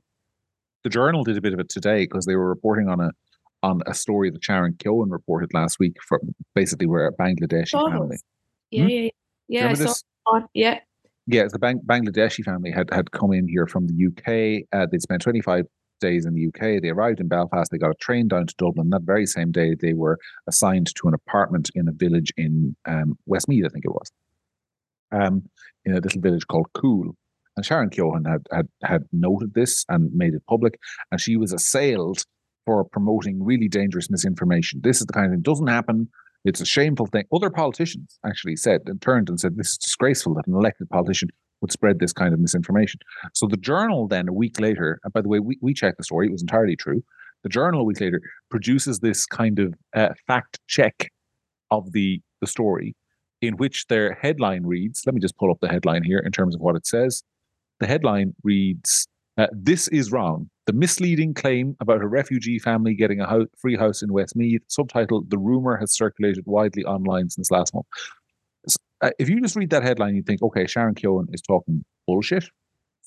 [0.84, 3.10] the journal did a bit of it today because they were reporting on a
[3.62, 6.20] on a story that Sharon Keogan reported last week from
[6.54, 8.18] basically where a Bangladeshi oh, family.
[8.70, 8.88] Yeah, hmm?
[8.88, 9.10] yeah,
[9.48, 9.74] yeah.
[9.74, 9.94] yeah,
[10.54, 10.80] yeah
[11.26, 14.66] yeah, the Bang- Bangladeshi family had had come in here from the UK.
[14.72, 15.64] Uh, they'd spent 25
[16.00, 16.82] days in the UK.
[16.82, 17.70] They arrived in Belfast.
[17.70, 18.90] They got a train down to Dublin.
[18.90, 23.18] That very same day, they were assigned to an apartment in a village in um,
[23.26, 24.10] Westmeath, I think it was,
[25.12, 25.42] um,
[25.84, 27.14] in a little village called Coole.
[27.56, 30.78] And Sharon Keogan had, had had noted this and made it public,
[31.10, 32.22] and she was assailed
[32.66, 34.80] for promoting really dangerous misinformation.
[34.82, 36.08] This is the kind of thing doesn't happen.
[36.46, 37.24] It's a shameful thing.
[37.32, 41.28] Other politicians actually said and turned and said this is disgraceful that an elected politician
[41.60, 43.00] would spread this kind of misinformation.
[43.34, 46.28] So the journal then a week later, by the way, we, we checked the story,
[46.28, 47.02] it was entirely true.
[47.42, 51.10] The journal a week later produces this kind of uh, fact check
[51.72, 52.94] of the, the story
[53.42, 56.54] in which their headline reads, let me just pull up the headline here in terms
[56.54, 57.22] of what it says.
[57.80, 60.50] The headline reads, uh, This is wrong.
[60.66, 65.30] The misleading claim about a refugee family getting a house, free house in Westmeath, subtitled
[65.30, 67.86] The Rumour Has Circulated Widely Online Since Last Month
[69.02, 72.44] uh, if you just read that headline, you think, okay, Sharon Keogan is talking bullshit.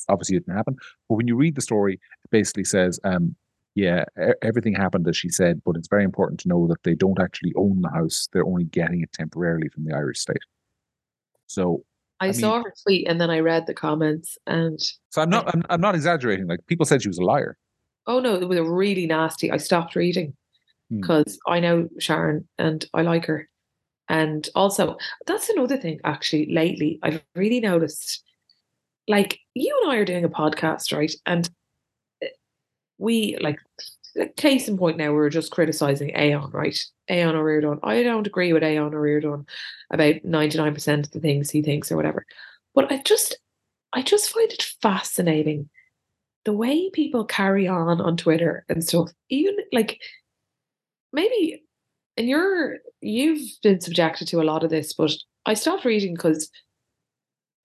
[0.07, 0.75] Obviously, it didn't happen.
[1.07, 3.35] But when you read the story, it basically says, um,
[3.75, 4.05] yeah,
[4.41, 7.53] everything happened as she said, but it's very important to know that they don't actually
[7.55, 10.43] own the house; they're only getting it temporarily from the Irish state.
[11.47, 11.83] So
[12.19, 14.79] I, I mean, saw her tweet, and then I read the comments, and
[15.09, 16.47] so I'm not, I'm, I'm not exaggerating.
[16.47, 17.57] Like people said, she was a liar.
[18.07, 19.51] Oh no, it was really nasty.
[19.51, 20.35] I stopped reading
[20.89, 21.53] because hmm.
[21.53, 23.47] I know Sharon and I like her,
[24.09, 28.23] and also, that's another thing actually lately I've really noticed.
[29.07, 31.13] Like, you and I are doing a podcast, right?
[31.25, 31.49] And
[32.21, 32.27] eh,
[32.97, 33.59] we, like,
[34.37, 36.79] case in point now, we are just criticizing Aodhán, right?
[37.09, 39.45] Aodhán I don't agree with Aodhán Ó
[39.91, 42.25] about 99% of the things he thinks or whatever.
[42.75, 43.37] But I just,
[43.93, 45.69] I just find it fascinating
[46.45, 49.11] the way people carry on on Twitter and stuff.
[49.29, 49.99] Even like,
[51.11, 51.63] maybe
[52.19, 55.11] and you're you've been subjected to a lot of this, but
[55.45, 56.51] I stopped reading because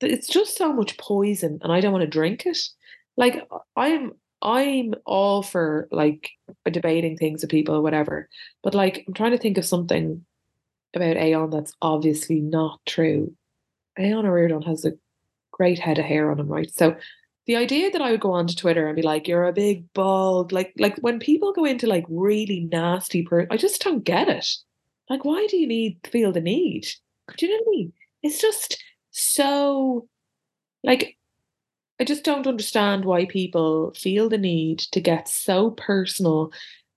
[0.01, 2.59] it's just so much poison, and I don't want to drink it.
[3.17, 4.13] Like I'm
[4.45, 6.31] I'm all for like
[6.71, 8.29] debating things with people or whatever,
[8.63, 10.25] but like I'm trying to think of something
[10.95, 13.35] about Aodhán that's obviously not true.
[13.99, 14.93] Aodhán Ó has a
[15.51, 16.71] great head of hair on him, right?
[16.73, 16.97] So
[17.47, 20.53] the idea that I would go onto Twitter and be like, "You're a big bald,"
[20.53, 24.49] like like when people go into like really nasty per, I just don't get it.
[25.11, 26.87] Like, why do you need feel the need?
[27.37, 27.93] Do you know what I mean?
[28.23, 30.09] It's just so
[30.83, 31.17] like
[32.01, 36.53] I just don't understand why people feel the need to get so personal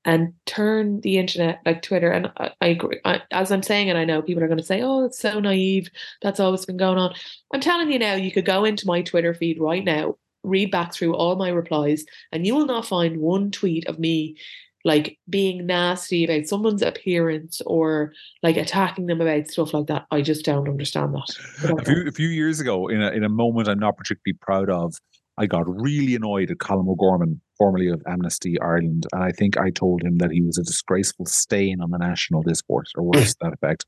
[0.05, 2.09] and turn the internet like Twitter.
[2.09, 2.99] And I, I agree.
[3.05, 5.39] I, as I'm saying, and I know people are going to say, "Oh, it's so
[5.39, 5.89] naive.
[6.21, 7.13] That's always been going on."
[7.53, 10.93] I'm telling you now, you could go into my Twitter feed right now read back
[10.93, 14.37] through all my replies, and you will not find one tweet of me
[14.87, 20.05] like being nasty about someone's appearance or like attacking them about stuff like that.
[20.11, 21.77] I just don't understand that.
[21.77, 24.69] A few, a few years ago, in a, in a moment I'm not particularly proud
[24.69, 24.95] of,
[25.37, 29.71] I got really annoyed at Colm O'Gorman, formerly of Amnesty Ireland, and I think I
[29.71, 33.37] told him that he was a disgraceful stain on the national discourse, or worse to
[33.41, 33.85] that effect.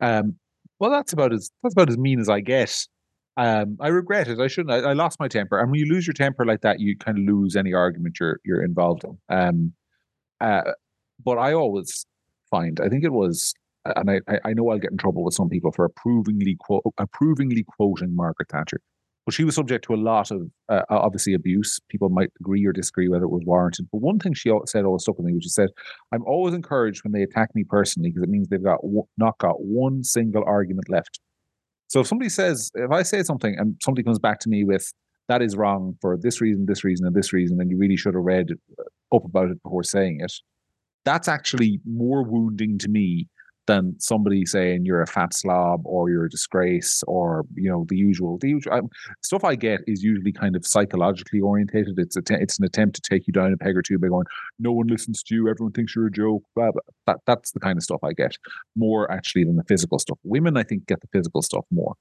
[0.00, 0.36] Um,
[0.78, 2.86] well, that's about as that's about as mean as I get.
[3.36, 4.38] Um, I regret it.
[4.38, 4.72] I shouldn't.
[4.72, 7.18] I, I, lost my temper, and when you lose your temper like that, you kind
[7.18, 9.18] of lose any argument you're you're involved in.
[9.28, 9.72] Um,
[10.40, 10.72] uh,
[11.24, 12.06] but I always
[12.50, 15.48] find, I think it was, and I I know I'll get in trouble with some
[15.48, 18.80] people for approvingly quote approvingly quoting Margaret Thatcher,
[19.24, 21.78] but she was subject to a lot of uh, obviously abuse.
[21.88, 23.88] People might agree or disagree whether it was warranted.
[23.92, 25.70] But one thing she said always stuck with me, which she said,
[26.12, 28.80] "I'm always encouraged when they attack me personally because it means they've got
[29.16, 31.20] not got one single argument left."
[31.88, 34.92] So if somebody says, if I say something and somebody comes back to me with
[35.28, 38.14] that is wrong for this reason, this reason, and this reason, and you really should
[38.14, 38.48] have read
[39.14, 40.32] up about it before saying it,
[41.04, 43.28] that's actually more wounding to me
[43.66, 47.96] than somebody saying you're a fat slob or you're a disgrace or you know the
[47.96, 48.88] usual the usual um,
[49.22, 51.98] stuff I get is usually kind of psychologically orientated.
[51.98, 54.08] It's a te- it's an attempt to take you down a peg or two by
[54.08, 54.26] going,
[54.58, 56.44] no one listens to you, everyone thinks you're a joke.
[56.54, 56.80] Blah, blah.
[57.06, 58.36] That that's the kind of stuff I get
[58.76, 60.18] more actually than the physical stuff.
[60.22, 61.94] Women, I think, get the physical stuff more.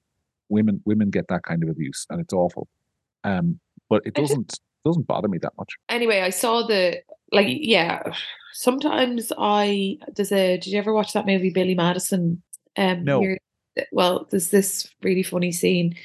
[0.49, 2.67] Women women get that kind of abuse, and it's awful.
[3.23, 5.73] Um, but it doesn't doesn't bother me that much.
[5.89, 8.03] Anyway, I saw the like yeah
[8.53, 12.41] sometimes I there's a did you ever watch that movie Billy Madison?
[12.77, 13.19] Um no.
[13.19, 13.39] Here,
[13.91, 15.95] well, there's this really funny scene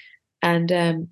[0.43, 1.09] and um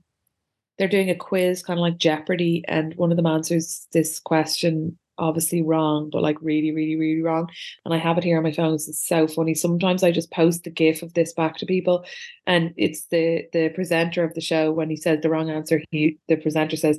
[0.79, 4.97] they're doing a quiz kind of like Jeopardy and one of them answers this question
[5.19, 7.49] obviously wrong, but like really, really, really wrong.
[7.85, 8.73] And I have it here on my phone.
[8.73, 9.55] This is so funny.
[9.55, 12.05] Sometimes I just post the gif of this back to people,
[12.47, 15.83] and it's the the presenter of the show when he says the wrong answer.
[15.91, 16.99] He the presenter says,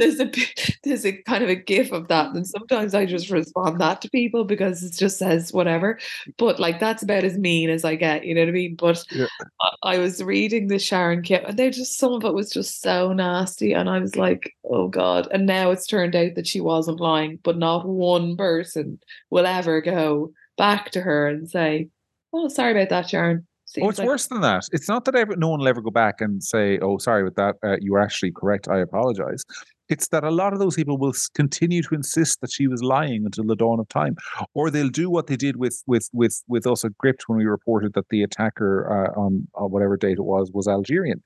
[0.00, 0.30] there's a
[0.84, 4.10] there's a kind of a gif of that and sometimes i just respond that to
[4.10, 5.98] people because it just says whatever
[6.38, 9.04] but like that's about as mean as i get you know what i mean but
[9.10, 9.26] yeah.
[9.60, 12.80] I, I, was reading the sharon kit and they just some of it was just
[12.80, 16.60] so nasty and i was like oh god and now it's turned out that she
[16.60, 21.88] wasn't lying but not one person will ever go back to her and say
[22.32, 24.64] oh sorry about that sharon Seems oh, it's like- worse than that.
[24.72, 27.36] It's not that ever, no one will ever go back and say, "Oh, sorry with
[27.36, 27.54] that.
[27.62, 28.66] Uh, you were actually correct.
[28.66, 29.44] I apologize."
[29.90, 33.24] It's that a lot of those people will continue to insist that she was lying
[33.24, 34.16] until the dawn of time,
[34.54, 37.44] or they'll do what they did with with with with us at Gript when we
[37.44, 41.22] reported that the attacker uh, on, on whatever date it was was Algerian.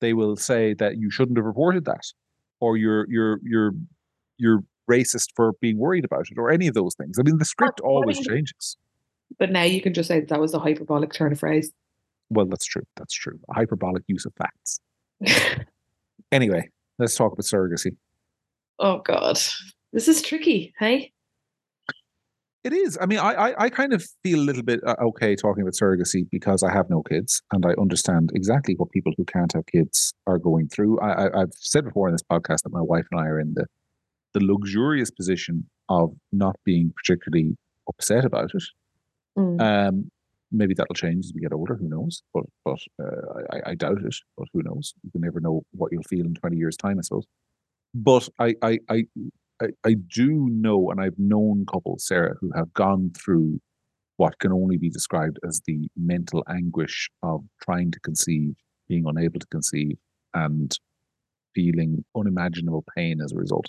[0.00, 2.04] They will say that you shouldn't have reported that,
[2.60, 3.72] or you're you're you're
[4.38, 7.18] you're racist for being worried about it, or any of those things.
[7.18, 8.76] I mean, the script always changes.
[9.38, 11.72] But now you can just say that, that was a hyperbolic turn of phrase.
[12.30, 12.84] Well, that's true.
[12.96, 13.38] That's true.
[13.50, 14.80] A hyperbolic use of facts.
[16.32, 17.96] anyway, let's talk about surrogacy.
[18.78, 19.38] Oh God,
[19.92, 20.74] this is tricky.
[20.78, 21.12] Hey.
[22.64, 22.96] It is.
[22.98, 25.74] I mean, I, I, I kind of feel a little bit uh, okay talking about
[25.74, 29.66] surrogacy because I have no kids and I understand exactly what people who can't have
[29.66, 30.98] kids are going through.
[31.00, 33.52] I, I, have said before in this podcast that my wife and I are in
[33.54, 33.66] the
[34.32, 37.56] the luxurious position of not being particularly
[37.88, 38.64] upset about it.
[39.38, 39.60] Mm.
[39.60, 40.10] Um,
[40.50, 41.76] maybe that'll change as we get older.
[41.76, 42.22] Who knows?
[42.32, 44.16] But but uh, I, I doubt it.
[44.36, 44.94] But who knows?
[45.02, 46.98] You can never know what you'll feel in twenty years' time.
[46.98, 47.26] I suppose.
[47.94, 49.04] But I, I, I,
[49.86, 53.60] I, do know, and I've known couples, Sarah, who have gone through
[54.16, 58.56] what can only be described as the mental anguish of trying to conceive,
[58.88, 59.96] being unable to conceive,
[60.34, 60.76] and
[61.54, 63.66] feeling unimaginable pain as a result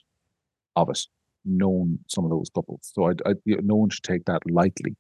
[0.76, 1.00] of it.
[1.48, 4.96] Known some of those couples, so I, I no one should take that lightly.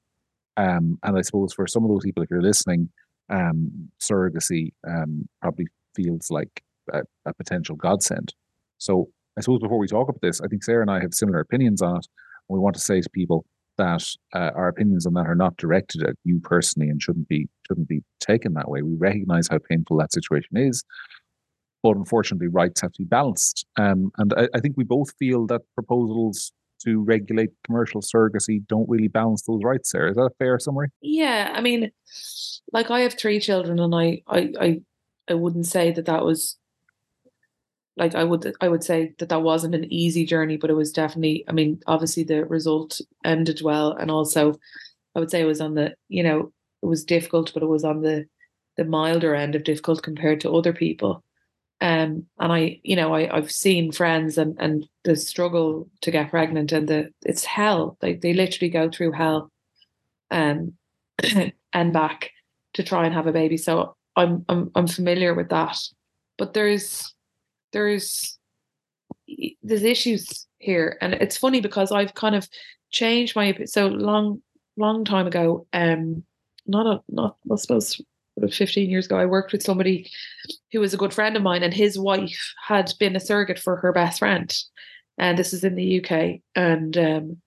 [0.57, 2.89] Um, and I suppose for some of those people, if you're listening,
[3.29, 6.61] um, surrogacy um, probably feels like
[6.93, 8.35] a, a potential godsend.
[8.77, 11.39] So I suppose before we talk about this, I think Sarah and I have similar
[11.39, 12.07] opinions on it.
[12.49, 13.45] And We want to say to people
[13.77, 17.47] that uh, our opinions on that are not directed at you personally and shouldn't be
[17.67, 18.81] shouldn't be taken that way.
[18.81, 20.83] We recognize how painful that situation is,
[21.83, 23.65] but unfortunately, rights have to be balanced.
[23.77, 28.87] Um, and I, I think we both feel that proposals to regulate commercial surrogacy don't
[28.89, 29.91] really balance those rights.
[29.91, 30.89] Sarah, is that a fair summary?
[31.01, 31.91] Yeah, I mean,
[32.71, 34.81] like I have three children, and I I I,
[35.29, 36.57] I wouldn't say that that was
[37.97, 40.91] like I would I would say that that wasn't an easy journey, but it was
[40.91, 41.45] definitely.
[41.47, 44.55] I mean, obviously the result ended well, and also
[45.15, 47.83] I would say it was on the you know it was difficult, but it was
[47.83, 48.27] on the
[48.77, 51.23] the milder end of difficult compared to other people.
[51.81, 56.31] Um, and I, you know, I, I've seen friends and and the struggle to get
[56.31, 57.97] pregnant and the it's hell.
[58.01, 59.51] Like they literally go through hell,
[60.31, 60.73] um,
[61.73, 62.31] and back
[62.73, 63.57] to try and have a baby.
[63.57, 65.77] So I'm I'm I'm familiar with that.
[66.37, 67.14] But there's
[67.73, 68.37] there's
[69.63, 72.47] there's issues here, and it's funny because I've kind of
[72.91, 74.41] changed my so long
[74.77, 75.67] long time ago.
[75.73, 76.23] Um,
[76.67, 78.01] not a not I suppose
[78.51, 80.09] 15 years ago, I worked with somebody
[80.71, 83.77] who was a good friend of mine, and his wife had been a surrogate for
[83.77, 84.53] her best friend.
[85.17, 86.41] And this is in the UK.
[86.55, 87.41] And um,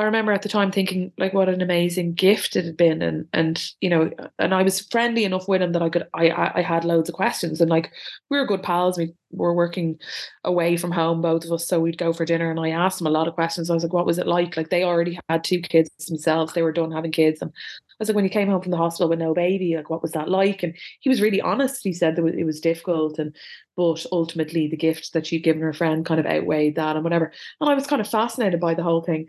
[0.00, 3.02] I remember at the time thinking like what an amazing gift it had been.
[3.02, 6.52] And and you know and I was friendly enough with him that I could I
[6.54, 7.60] I had loads of questions.
[7.60, 7.92] And like
[8.30, 8.96] we were good pals.
[8.96, 9.98] We were working
[10.42, 11.68] away from home both of us.
[11.68, 13.68] So we'd go for dinner and I asked him a lot of questions.
[13.68, 14.56] I was like what was it like?
[14.56, 16.54] Like they already had two kids themselves.
[16.54, 17.42] They were done having kids.
[17.42, 19.90] And I was like when you came home from the hospital with no baby like
[19.90, 20.62] what was that like?
[20.62, 21.84] And he was really honest.
[21.84, 23.18] He said that it was difficult.
[23.18, 23.36] And
[23.76, 27.32] but ultimately the gift that she'd given her friend kind of outweighed that and whatever.
[27.60, 29.26] And I was kind of fascinated by the whole thing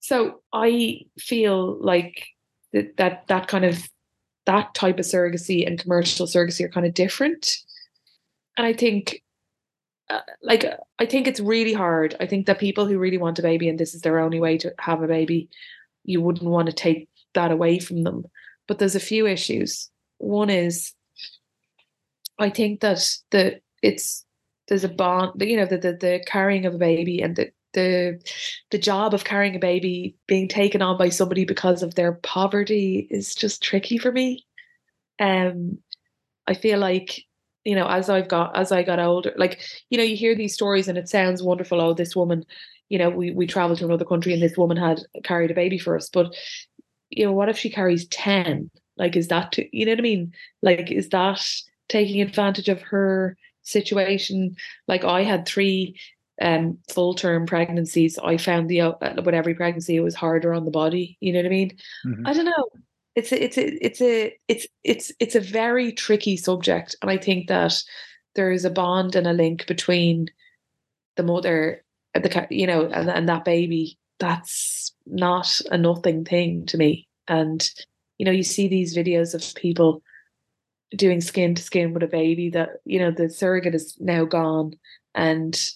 [0.00, 2.26] so I feel like
[2.72, 3.88] that that that kind of
[4.46, 7.56] that type of surrogacy and commercial surrogacy are kind of different.
[8.56, 9.22] And I think
[10.08, 10.64] uh, like
[10.98, 12.16] I think it's really hard.
[12.18, 14.58] I think that people who really want a baby and this is their only way
[14.58, 15.48] to have a baby,
[16.04, 18.24] you wouldn't want to take that away from them.
[18.66, 19.90] But there's a few issues.
[20.18, 20.94] One is
[22.38, 24.24] I think that the it's
[24.68, 28.20] there's a bond, you know, the, the the carrying of a baby and the the
[28.70, 33.06] the job of carrying a baby being taken on by somebody because of their poverty
[33.10, 34.44] is just tricky for me.
[35.20, 35.78] Um,
[36.46, 37.24] I feel like
[37.64, 40.54] you know as I've got as I got older, like you know you hear these
[40.54, 41.80] stories and it sounds wonderful.
[41.80, 42.44] Oh, this woman,
[42.88, 45.78] you know, we we traveled to another country and this woman had carried a baby
[45.78, 46.34] for us, but
[47.10, 48.70] you know, what if she carries ten?
[48.96, 50.32] Like, is that too, you know what I mean?
[50.62, 51.44] Like, is that
[51.88, 54.56] taking advantage of her situation?
[54.88, 55.96] Like, I had three
[56.40, 60.64] um, full term pregnancies, I found the uh, with every pregnancy it was harder on
[60.64, 61.16] the body.
[61.20, 61.76] You know what I mean?
[62.06, 62.26] Mm-hmm.
[62.26, 62.66] I don't know.
[63.14, 67.18] it's a, it's a, it's a it's it's it's a very tricky subject, and I
[67.18, 67.82] think that
[68.34, 70.28] there is a bond and a link between
[71.16, 73.98] the mother, the you know, and, and that baby.
[74.18, 77.08] That's not a nothing thing to me.
[77.26, 77.68] And
[78.18, 80.02] you know, you see these videos of people
[80.94, 84.74] doing skin to skin with a baby that you know the surrogate is now gone,
[85.14, 85.70] and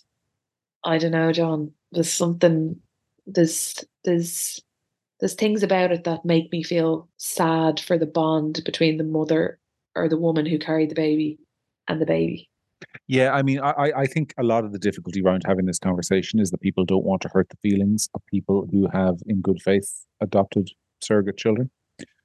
[0.84, 1.72] I don't know, John.
[1.92, 2.80] There's something.
[3.26, 4.62] There's there's
[5.20, 9.58] there's things about it that make me feel sad for the bond between the mother
[9.94, 11.38] or the woman who carried the baby
[11.88, 12.50] and the baby.
[13.06, 16.40] Yeah, I mean, I, I think a lot of the difficulty around having this conversation
[16.40, 19.62] is that people don't want to hurt the feelings of people who have, in good
[19.62, 20.68] faith, adopted
[21.00, 21.70] surrogate children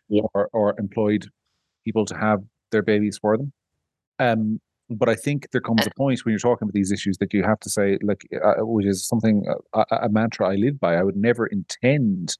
[0.10, 0.24] yeah.
[0.34, 1.28] or, or employed
[1.86, 2.40] people to have
[2.72, 3.54] their babies for them.
[4.20, 7.34] Um, but I think there comes a point when you're talking about these issues that
[7.34, 10.80] you have to say, like, uh, which is something uh, a, a mantra I live
[10.80, 10.96] by.
[10.96, 12.38] I would never intend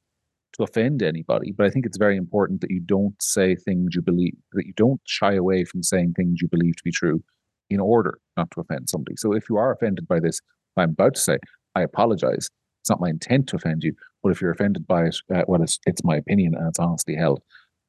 [0.54, 4.02] to offend anybody, but I think it's very important that you don't say things you
[4.02, 7.24] believe, that you don't shy away from saying things you believe to be true
[7.70, 9.16] in order not to offend somebody.
[9.18, 10.42] So if you are offended by this,
[10.76, 11.38] I'm about to say,
[11.76, 12.50] I apologize.
[12.82, 15.62] It's not my intent to offend you, but if you're offended by it, uh, well,
[15.62, 17.42] it's, it's my opinion and it's honestly held.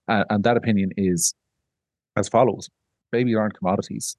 [0.06, 1.34] Uh, and that opinion is
[2.16, 2.68] as follows
[3.10, 4.16] babies aren't commodities.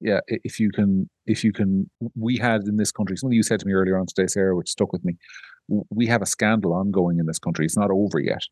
[0.00, 3.60] Yeah, if you can, if you can, we had in this country, something you said
[3.60, 5.16] to me earlier on today, Sarah, which stuck with me
[5.90, 7.64] we have a scandal ongoing in this country.
[7.64, 8.42] It's not over yet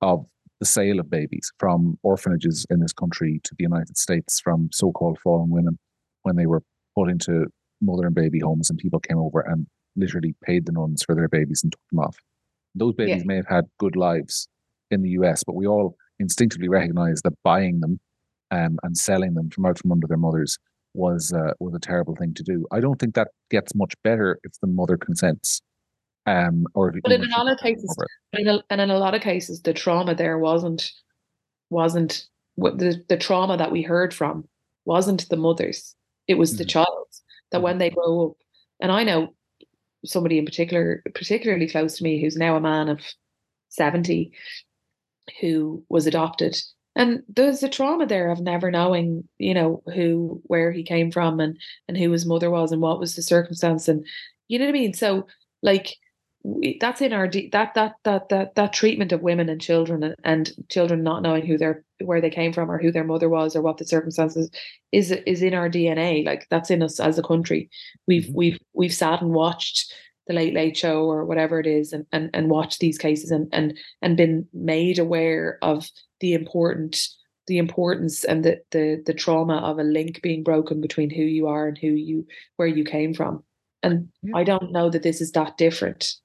[0.00, 0.26] of
[0.60, 5.18] the sale of babies from orphanages in this country to the United States from so-called
[5.22, 5.78] fallen women
[6.22, 6.62] when they were
[6.96, 7.46] put into
[7.82, 11.28] mother and baby homes and people came over and literally paid the nuns for their
[11.28, 12.16] babies and took them off.
[12.74, 13.26] Those babies yeah.
[13.26, 14.48] may have had good lives
[14.90, 18.00] in the US, but we all instinctively recognize that buying them
[18.50, 20.58] um, and selling them from out from under their mothers
[20.96, 22.66] was uh, was a terrible thing to do.
[22.72, 25.60] I don't think that gets much better if the mother consents.
[26.26, 27.96] Um, or but in a lot of cases,
[28.32, 30.90] in a, and in a lot of cases, the trauma there wasn't
[31.70, 34.48] wasn't what the the trauma that we heard from
[34.84, 35.94] wasn't the mothers;
[36.26, 36.58] it was mm-hmm.
[36.58, 37.06] the child.
[37.52, 37.64] That mm-hmm.
[37.64, 38.36] when they grow up,
[38.80, 39.34] and I know
[40.04, 43.00] somebody in particular, particularly close to me, who's now a man of
[43.68, 44.32] seventy,
[45.40, 46.56] who was adopted,
[46.96, 51.38] and there's a trauma there of never knowing, you know, who where he came from
[51.38, 54.04] and and who his mother was and what was the circumstance, and
[54.48, 54.94] you know what I mean.
[54.94, 55.26] So
[55.62, 55.94] like
[56.80, 60.52] that's in our that that that that that treatment of women and children and, and
[60.70, 63.62] children not knowing who their where they came from or who their mother was or
[63.62, 64.50] what the circumstances
[64.90, 66.24] is is in our DNA.
[66.24, 67.68] Like that's in us as a country.
[68.06, 68.34] We've mm-hmm.
[68.34, 69.92] we've we've sat and watched
[70.26, 73.48] the Late Late Show or whatever it is, and and and watched these cases and
[73.52, 75.88] and and been made aware of
[76.20, 76.98] the important
[77.46, 81.46] the importance and the the the trauma of a link being broken between who you
[81.46, 83.42] are and who you where you came from.
[83.82, 84.36] And yeah.
[84.36, 86.16] I don't know that this is that different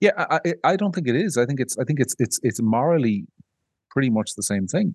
[0.00, 1.36] yeah, I, I don't think it is.
[1.36, 3.26] I think it's I think it's it's it's morally
[3.90, 4.94] pretty much the same thing.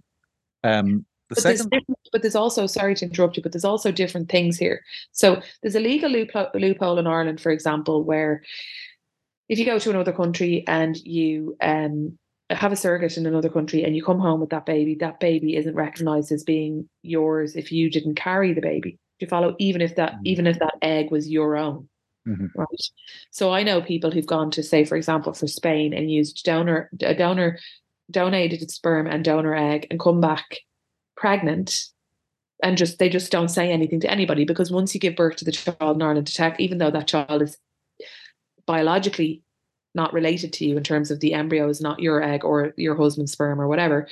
[0.63, 3.91] Um, the but second, there's but there's also sorry to interrupt you, but there's also
[3.91, 4.81] different things here.
[5.11, 8.43] So there's a legal loophole, loophole in Ireland, for example, where
[9.49, 12.17] if you go to another country and you um,
[12.49, 15.55] have a surrogate in another country and you come home with that baby, that baby
[15.55, 18.91] isn't recognised as being yours if you didn't carry the baby.
[18.91, 19.55] Do you follow?
[19.59, 20.21] Even if that, mm.
[20.25, 21.87] even if that egg was your own.
[22.27, 22.47] Mm-hmm.
[22.55, 22.67] Right.
[23.31, 26.89] So I know people who've gone to say, for example, for Spain and used donor
[27.01, 27.59] a donor
[28.11, 30.59] donated sperm and donor egg and come back
[31.15, 31.85] pregnant
[32.61, 35.45] and just they just don't say anything to anybody because once you give birth to
[35.45, 37.57] the child in Ireland to even though that child is
[38.65, 39.43] biologically
[39.95, 42.95] not related to you in terms of the embryo is not your egg or your
[42.95, 44.07] husband's sperm or whatever,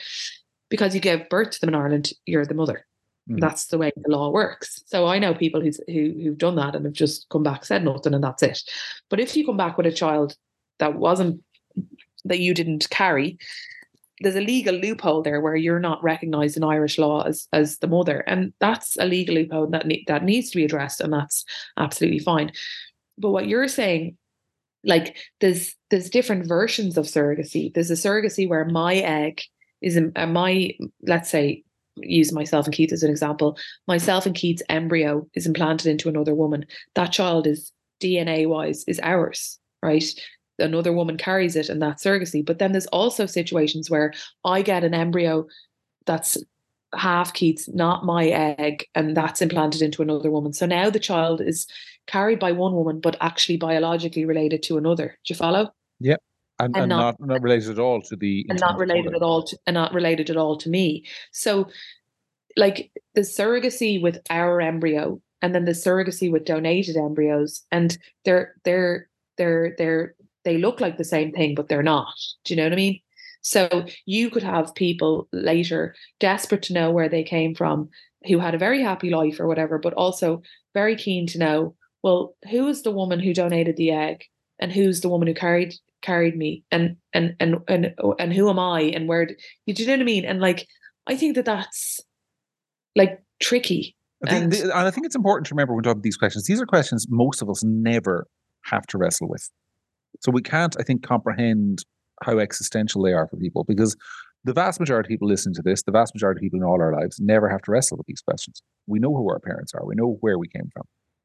[0.69, 2.85] because you give birth to them in Ireland, you're the mother.
[3.29, 3.39] Mm.
[3.39, 4.83] That's the way the law works.
[4.85, 7.83] So I know people who's, who who've done that and have just come back, said
[7.83, 8.61] nothing, and that's it.
[9.09, 10.35] But if you come back with a child
[10.79, 11.43] that wasn't
[12.25, 13.37] that you didn't carry,
[14.21, 17.87] there's a legal loophole there where you're not recognised in Irish law as as the
[17.87, 21.45] mother, and that's a legal loophole that ne- that needs to be addressed, and that's
[21.77, 22.51] absolutely fine.
[23.17, 24.17] But what you're saying,
[24.83, 27.73] like there's there's different versions of surrogacy.
[27.73, 29.41] There's a surrogacy where my egg
[29.81, 30.71] is a, a uh, my
[31.03, 31.63] let's say
[31.97, 33.57] use myself and Keith as an example,
[33.87, 36.65] myself and Keith's embryo is implanted into another woman.
[36.95, 40.03] That child is DNA wise is ours, right?
[40.61, 42.45] Another woman carries it and that's surrogacy.
[42.45, 44.13] But then there's also situations where
[44.45, 45.47] I get an embryo
[46.05, 46.37] that's
[46.93, 50.53] half Keith's, not my egg, and that's implanted into another woman.
[50.53, 51.67] So now the child is
[52.07, 55.17] carried by one woman, but actually biologically related to another.
[55.25, 55.73] Do you follow?
[55.99, 56.21] Yep
[56.61, 59.21] and, and, and not, not, not related at all to the and not related at
[59.21, 61.67] all to, and not related at all to me so
[62.57, 68.53] like the surrogacy with our embryo and then the surrogacy with donated embryos and they're
[68.63, 69.07] they're
[69.37, 72.13] they're they're they look like the same thing but they're not
[72.43, 72.99] do you know what i mean
[73.41, 77.89] So you could have people later desperate to know where they came from,
[78.27, 80.41] who had a very happy life or whatever, but also
[80.73, 84.25] very keen to know, well, who is the woman who donated the egg
[84.59, 88.59] and who's the woman who carried carried me and and and and and who am
[88.59, 89.35] I and where do
[89.65, 90.25] you know what I mean?
[90.25, 90.67] And like
[91.07, 91.99] I think that that's
[92.95, 93.95] like tricky.
[94.23, 96.45] I think, and, and I think it's important to remember when talking about these questions.
[96.45, 98.27] These are questions most of us never
[98.65, 99.49] have to wrestle with.
[100.21, 101.83] So we can't, I think, comprehend
[102.23, 103.95] how existential they are for people because
[104.43, 106.81] the vast majority of people listening to this, the vast majority of people in all
[106.81, 108.61] our lives never have to wrestle with these questions.
[108.87, 109.85] We know who our parents are.
[109.85, 110.83] We know where we came from.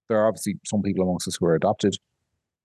[0.09, 1.97] There are obviously some people amongst us who are adopted,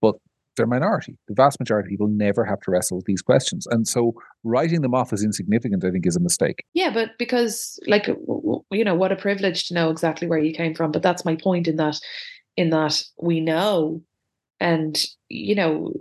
[0.01, 0.15] but
[0.57, 1.17] they're minority.
[1.27, 3.65] The vast majority of people never have to wrestle with these questions.
[3.67, 4.13] And so
[4.43, 6.63] writing them off as insignificant, I think, is a mistake.
[6.73, 10.75] Yeah, but because, like, you know, what a privilege to know exactly where you came
[10.75, 10.91] from.
[10.91, 11.99] But that's my point in that,
[12.57, 14.01] in that we know,
[14.59, 15.93] and, you know,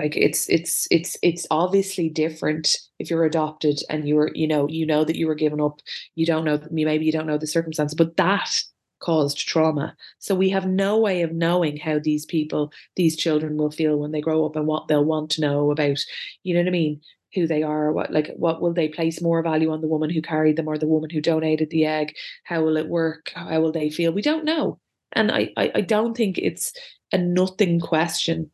[0.00, 4.86] like it's it's it's it's obviously different if you're adopted and you're you know you
[4.86, 5.80] know that you were given up
[6.14, 8.62] you don't know maybe you don't know the circumstances but that
[9.00, 9.96] caused trauma.
[10.18, 14.12] So we have no way of knowing how these people, these children will feel when
[14.12, 15.98] they grow up and what they'll want to know about,
[16.42, 17.00] you know what I mean?
[17.34, 20.20] Who they are, what like what will they place more value on the woman who
[20.20, 22.14] carried them or the woman who donated the egg?
[22.44, 23.32] How will it work?
[23.34, 24.12] How will they feel?
[24.12, 24.78] We don't know.
[25.12, 26.72] And I, I, I don't think it's
[27.12, 28.50] a nothing question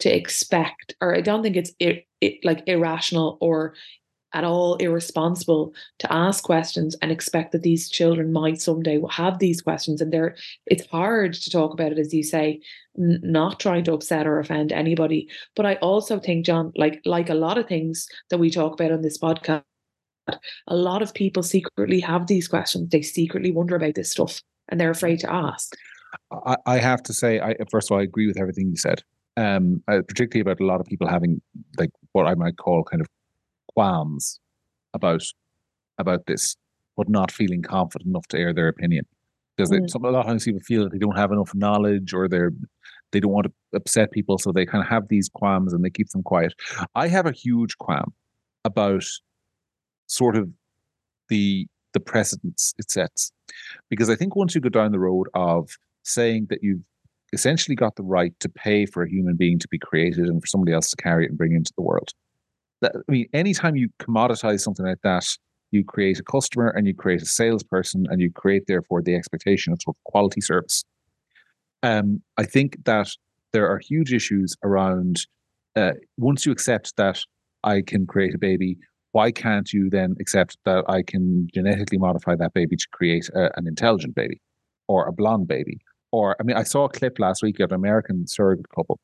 [0.00, 2.06] to expect, or I don't think it's it,
[2.42, 3.74] like irrational or
[4.32, 9.62] at all irresponsible to ask questions and expect that these children might someday have these
[9.62, 10.00] questions.
[10.00, 10.36] And they're
[10.66, 12.60] it's hard to talk about it as you say
[12.98, 15.28] n- not trying to upset or offend anybody.
[15.54, 18.92] But i also think john like like a lot of things that we talk about
[18.92, 19.62] on this podcast
[20.68, 22.88] a lot of people secretly have these questions.
[22.90, 25.74] They secretly wonder about this stuff and they're afraid to ask.
[26.30, 29.02] I, I have to say i first of all i agree with everything you said
[29.36, 31.40] um, uh, particularly about a lot of people having
[31.78, 33.08] like what I might call kind of
[33.74, 34.40] qualms
[34.92, 35.22] about
[35.98, 36.56] about this,
[36.96, 39.06] but not feeling confident enough to air their opinion.
[39.56, 39.88] Because mm.
[39.88, 42.52] some, a lot of times people feel that they don't have enough knowledge or they're
[43.12, 45.90] they don't want to upset people, so they kind of have these qualms and they
[45.90, 46.52] keep them quiet.
[46.96, 48.12] I have a huge qualm
[48.64, 49.04] about
[50.06, 50.48] sort of
[51.28, 53.30] the the precedence it sets,
[53.88, 55.70] because I think once you go down the road of
[56.02, 56.82] saying that you've
[57.34, 60.46] essentially got the right to pay for a human being to be created and for
[60.46, 62.10] somebody else to carry it and bring into the world,
[62.80, 65.26] that, I mean, anytime you commoditize something like that,
[65.70, 69.72] you create a customer and you create a salesperson and you create, therefore, the expectation
[69.72, 70.84] of sort of quality service.
[71.82, 73.10] Um, I think that
[73.52, 75.26] there are huge issues around
[75.76, 77.20] uh, once you accept that
[77.64, 78.78] I can create a baby,
[79.12, 83.56] why can't you then accept that I can genetically modify that baby to create a,
[83.56, 84.40] an intelligent baby
[84.88, 85.78] or a blonde baby?
[86.14, 89.00] Or, I mean, I saw a clip last week of an American surrogate couple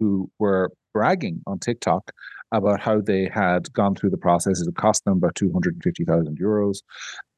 [0.00, 2.10] who were bragging on TikTok
[2.52, 4.58] about how they had gone through the process.
[4.58, 6.78] It cost them about 250,000 euros.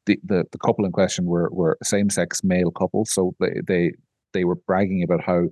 [0.06, 3.10] The, the, the couple in question were, were same sex male couples.
[3.10, 3.92] So they, they,
[4.32, 5.48] they were bragging about how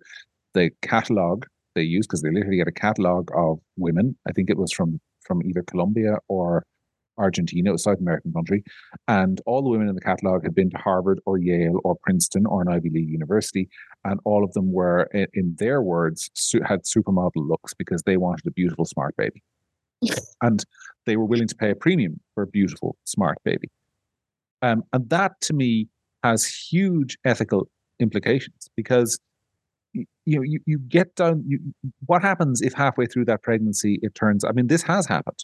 [0.54, 1.44] the catalog
[1.74, 4.16] they used, because they literally had a catalog of women.
[4.28, 6.62] I think it was from, from either Colombia or
[7.18, 8.62] Argentina, a South American country,
[9.06, 12.46] and all the women in the catalogue had been to Harvard or Yale or Princeton
[12.46, 13.68] or an Ivy League university,
[14.04, 16.30] and all of them were, in their words,
[16.66, 19.42] had supermodel looks because they wanted a beautiful, smart baby,
[20.42, 20.64] and
[21.06, 23.68] they were willing to pay a premium for a beautiful, smart baby.
[24.62, 25.88] Um, and that, to me,
[26.22, 27.68] has huge ethical
[28.00, 29.18] implications because
[29.92, 31.58] you know you, you get down you,
[32.06, 35.42] what happens if halfway through that pregnancy it turns i mean this has happened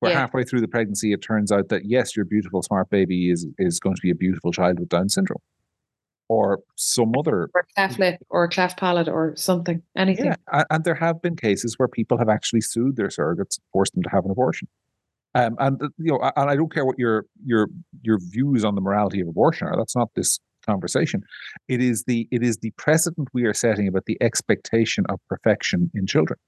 [0.00, 0.18] where yeah.
[0.18, 3.78] halfway through the pregnancy it turns out that yes your beautiful smart baby is is
[3.78, 5.40] going to be a beautiful child with down syndrome
[6.28, 10.26] or some other or cleft lip or cleft palate or something anything.
[10.26, 14.02] Yeah and there have been cases where people have actually sued their surrogates forced them
[14.02, 14.68] to have an abortion.
[15.32, 17.68] Um, and uh, you know and i don't care what your your
[18.02, 21.22] your views on the morality of abortion are that's not this conversation.
[21.68, 25.90] It is the it is the precedent we are setting about the expectation of perfection
[25.94, 26.38] in children.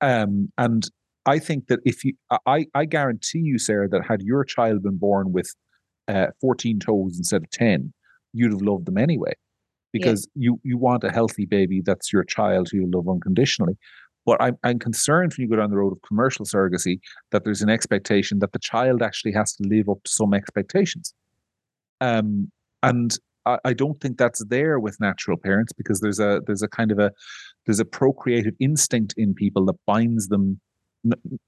[0.00, 0.88] Um, and
[1.26, 2.14] I think that if you,
[2.46, 5.52] I, I guarantee you, Sarah, that had your child been born with
[6.08, 7.92] uh, 14 toes instead of 10,
[8.32, 9.32] you'd have loved them anyway,
[9.92, 10.44] because yeah.
[10.44, 13.76] you you want a healthy baby that's your child who you love unconditionally.
[14.24, 16.98] But I'm, I'm concerned when you go down the road of commercial surrogacy
[17.30, 21.14] that there's an expectation that the child actually has to live up to some expectations.
[22.00, 22.50] Um,
[22.82, 23.16] and
[23.46, 26.92] I, I don't think that's there with natural parents because there's a there's a kind
[26.92, 27.10] of a
[27.64, 30.60] there's a procreative instinct in people that binds them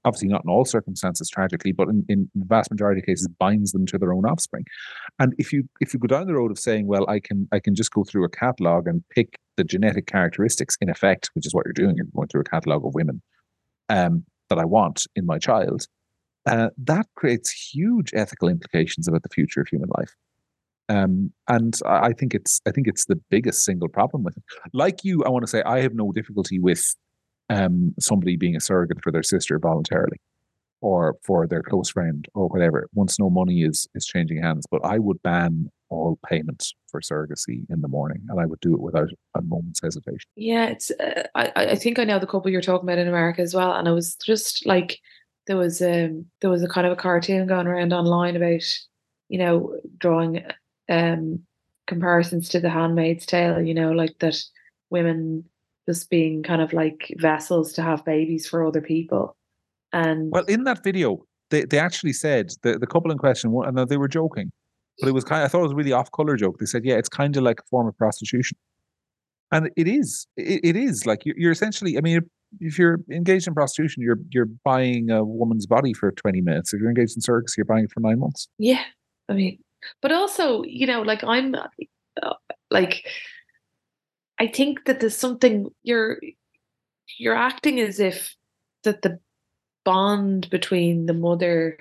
[0.05, 3.71] obviously not in all circumstances tragically, but in, in the vast majority of cases binds
[3.71, 4.63] them to their own offspring.
[5.19, 7.59] And if you if you go down the road of saying, well, I can I
[7.59, 11.53] can just go through a catalog and pick the genetic characteristics in effect, which is
[11.53, 13.21] what you're doing, you're going through a catalog of women
[13.89, 15.85] um, that I want in my child.
[16.45, 20.15] uh, that creates huge ethical implications about the future of human life.
[20.89, 24.43] Um, and I think it's I think it's the biggest single problem with it.
[24.73, 26.95] Like you, I want to say I have no difficulty with
[27.49, 30.17] um, somebody being a surrogate for their sister voluntarily,
[30.81, 32.87] or for their close friend, or whatever.
[32.93, 37.65] Once no money is is changing hands, but I would ban all payments for surrogacy
[37.69, 40.29] in the morning, and I would do it without a moment's hesitation.
[40.35, 40.91] Yeah, it's.
[40.91, 43.73] Uh, I I think I know the couple you're talking about in America as well,
[43.73, 44.99] and I was just like,
[45.47, 48.61] there was um there was a kind of a cartoon going around online about,
[49.29, 50.45] you know, drawing
[50.89, 51.39] um
[51.87, 53.59] comparisons to The Handmaid's Tale.
[53.59, 54.37] You know, like that
[54.91, 55.43] women
[55.89, 59.35] just being kind of like vessels to have babies for other people,
[59.91, 63.89] and well, in that video, they they actually said the the couple in question, and
[63.89, 64.51] they were joking
[64.99, 66.59] but it was kind of, I thought it was a really off color joke.
[66.59, 68.57] They said, yeah, it's kind of like a form of prostitution.
[69.51, 72.21] And it is, it, it is like you're, you're essentially, I mean,
[72.59, 76.73] if you're engaged in prostitution, you're, you're buying a woman's body for 20 minutes.
[76.73, 78.49] If you're engaged in surrogacy, you're buying it for nine months.
[78.57, 78.83] Yeah.
[79.29, 79.59] I mean,
[80.01, 82.33] but also, you know, like I'm uh,
[82.69, 83.05] like,
[84.39, 86.19] I think that there's something you're,
[87.17, 88.35] you're acting as if
[88.83, 89.19] that the
[89.83, 91.77] bond between the mother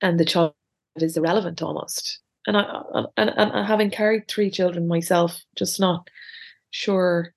[0.00, 0.54] and the child
[0.96, 2.20] is irrelevant almost.
[2.46, 2.82] And I
[3.16, 6.08] and, and having carried three children myself, just not
[6.70, 7.34] sure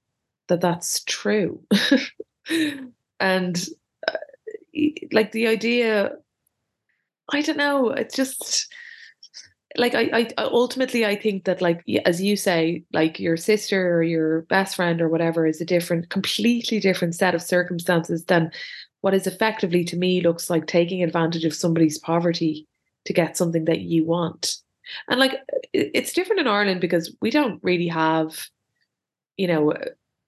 [0.47, 1.61] that that's true.
[3.19, 3.67] and
[4.07, 4.17] uh,
[5.11, 6.11] like the idea,
[7.31, 7.89] I don't know.
[7.89, 8.71] It's just
[9.77, 14.03] like I, I ultimately I think that like as you say, like your sister or
[14.03, 18.51] your best friend or whatever is a different, completely different set of circumstances than
[19.01, 22.67] what is effectively to me looks like taking advantage of somebody's poverty
[23.05, 24.55] to get something that you want.
[25.07, 25.39] And like
[25.73, 28.47] it's different in Ireland because we don't really have,
[29.37, 29.73] you know,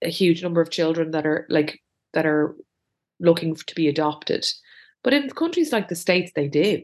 [0.02, 1.82] a huge number of children that are like
[2.14, 2.56] that are
[3.20, 4.48] looking to be adopted.
[5.04, 6.84] But in countries like the States, they do.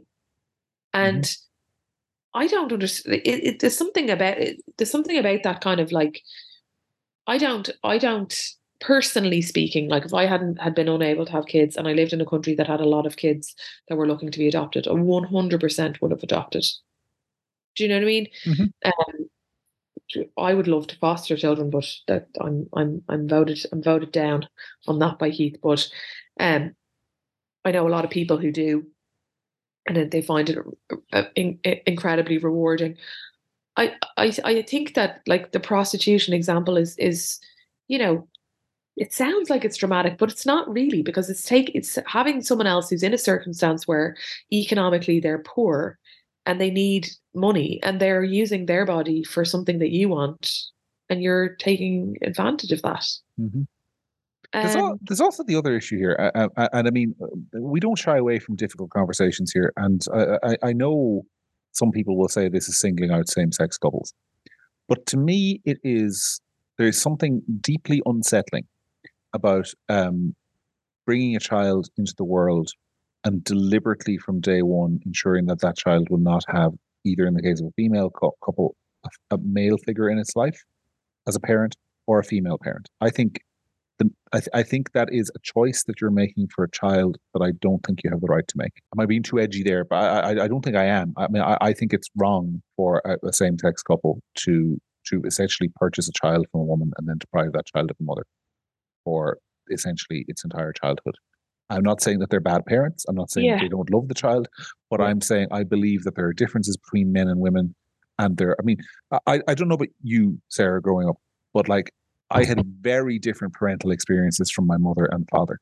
[0.93, 1.49] And mm-hmm.
[2.34, 3.21] I don't understand.
[3.25, 4.61] It, it, there's something about it.
[4.77, 6.21] There's something about that kind of like.
[7.27, 7.69] I don't.
[7.84, 8.34] I don't
[8.80, 12.13] personally speaking, like if I hadn't had been unable to have kids and I lived
[12.13, 13.55] in a country that had a lot of kids
[13.88, 16.65] that were looking to be adopted, I 100% would have adopted.
[17.75, 18.27] Do you know what I mean?
[18.45, 18.63] Mm-hmm.
[18.86, 19.30] Um,
[20.38, 24.47] I would love to foster children, but that I'm I'm I'm voted I'm voted down
[24.88, 25.57] on that by Keith.
[25.61, 25.88] But
[26.39, 26.75] um,
[27.63, 28.88] I know a lot of people who do,
[29.90, 30.58] and they find it
[31.14, 32.96] uh, incredibly rewarding.
[33.78, 37.40] I I I think that like the prostitution example is is
[37.88, 38.28] you know
[38.98, 42.68] it sounds like it's dramatic, but it's not really because it's take it's having someone
[42.68, 44.16] else who's in a circumstance where
[44.52, 45.98] economically they're poor
[46.46, 50.52] and they need money and they're using their body for something that you want
[51.10, 53.06] and you're taking advantage of that.
[53.40, 53.64] Mm-hmm.
[54.54, 57.14] There's, um, there's, also the other issue here, uh, uh, and I mean,
[57.54, 59.72] we don't shy away from difficult conversations here.
[59.78, 61.24] And I, I know
[61.72, 64.12] some people will say this is singling out same-sex couples,
[64.88, 66.41] but to me, it is
[66.80, 68.66] there is something deeply unsettling
[69.34, 70.34] about um,
[71.06, 72.72] bringing a child into the world
[73.24, 76.72] and deliberately from day one ensuring that that child will not have
[77.06, 78.10] either in the case of a female
[78.43, 78.76] couple
[79.06, 80.64] a, a male figure in its life
[81.28, 81.76] as a parent
[82.08, 83.41] or a female parent i think
[84.00, 87.18] the, I, th- I, think that is a choice that you're making for a child
[87.34, 88.72] that I don't think you have the right to make.
[88.95, 89.84] Am I being too edgy there?
[89.84, 91.14] But I, I, I don't think I am.
[91.18, 95.70] I mean, I, I think it's wrong for a, a same-sex couple to to essentially
[95.76, 98.26] purchase a child from a woman and then deprive that child of a mother
[99.04, 99.38] for
[99.72, 101.16] essentially its entire childhood.
[101.70, 103.06] I'm not saying that they're bad parents.
[103.08, 103.60] I'm not saying yeah.
[103.60, 104.47] they don't love the child,
[104.89, 105.08] but yeah.
[105.08, 107.76] I'm saying I believe that there are differences between men and women.
[108.18, 108.78] And there, I mean,
[109.28, 111.18] I, I don't know about you, Sarah, growing up,
[111.54, 111.91] but like
[112.32, 115.59] I had very different parental experiences from my mother and father,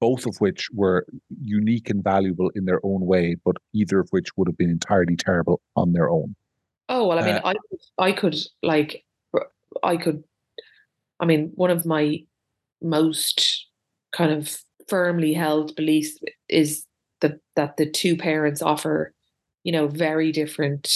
[0.00, 1.06] both of which were
[1.42, 5.16] unique and valuable in their own way, but either of which would have been entirely
[5.16, 6.34] terrible on their own.
[6.88, 7.52] Oh well, I mean, uh,
[7.98, 9.04] I I could like
[9.82, 10.24] I could,
[11.20, 12.24] I mean, one of my
[12.82, 13.66] most
[14.12, 16.86] kind of firmly held beliefs is
[17.20, 19.12] that that the two parents offer,
[19.62, 20.90] you know, very different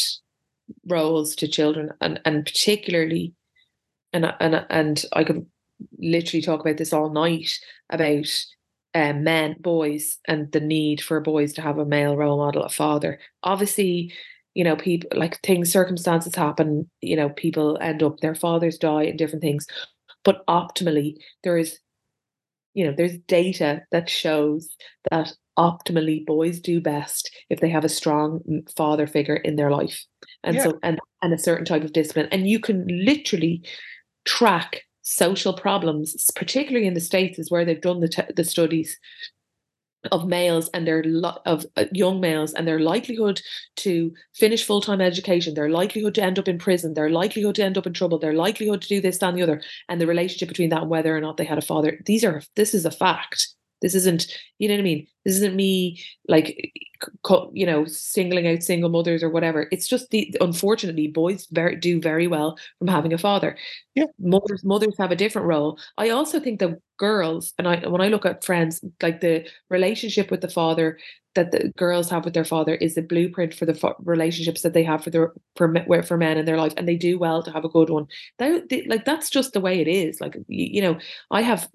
[0.89, 3.35] roles to children, and and particularly,
[4.15, 5.45] and and and I could
[5.99, 7.59] literally talk about this all night
[7.91, 8.27] about
[8.95, 12.69] um, men, boys, and the need for boys to have a male role model, a
[12.69, 13.19] father.
[13.43, 14.13] Obviously,
[14.55, 16.89] you know, people like things, circumstances happen.
[17.01, 19.67] You know, people end up their fathers die and different things.
[20.25, 21.79] But optimally, there is,
[22.73, 24.69] you know, there's data that shows
[25.11, 28.41] that optimally boys do best if they have a strong
[28.77, 30.05] father figure in their life.
[30.45, 30.65] And yeah.
[30.65, 32.29] so, and, and a certain type of discipline.
[32.31, 33.63] And you can literally
[34.25, 38.99] track social problems, particularly in the States, is where they've done the, t- the studies
[40.13, 43.41] of males and their lo- of uh, young males and their likelihood
[43.77, 47.79] to finish full-time education their likelihood to end up in prison their likelihood to end
[47.79, 50.49] up in trouble their likelihood to do this that and the other and the relationship
[50.49, 51.99] between that and whether or not they had a father.
[52.07, 53.49] These are this is a fact.
[53.83, 54.27] This isn't
[54.59, 55.07] you know what i mean?
[55.25, 56.73] This isn't me like
[57.53, 59.69] you know singling out single mothers or whatever.
[59.71, 63.57] It's just the unfortunately boys very do very well from having a father.
[63.95, 64.07] Yeah.
[64.19, 65.79] Mothers mothers have a different role.
[65.99, 70.31] I also think that girls and i when i look at friends like the relationship
[70.31, 70.97] with the father
[71.35, 74.73] that the girls have with their father is the blueprint for the fo- relationships that
[74.73, 75.75] they have for their for,
[76.05, 78.07] for men in their life and they do well to have a good one.
[78.39, 80.21] That, they, like that's just the way it is.
[80.21, 80.99] Like you, you know
[81.31, 81.69] i have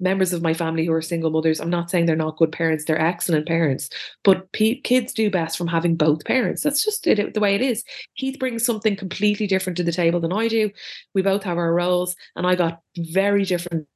[0.00, 1.60] members of my family who are single mothers.
[1.60, 3.90] I'm not saying they're not good parents; they're excellent parents.
[4.24, 6.62] But pe- kids do best from having both parents.
[6.62, 7.84] That's just it, the way it is.
[8.16, 10.70] Keith brings something completely different to the table than I do.
[11.14, 13.86] We both have our roles, and I got very different,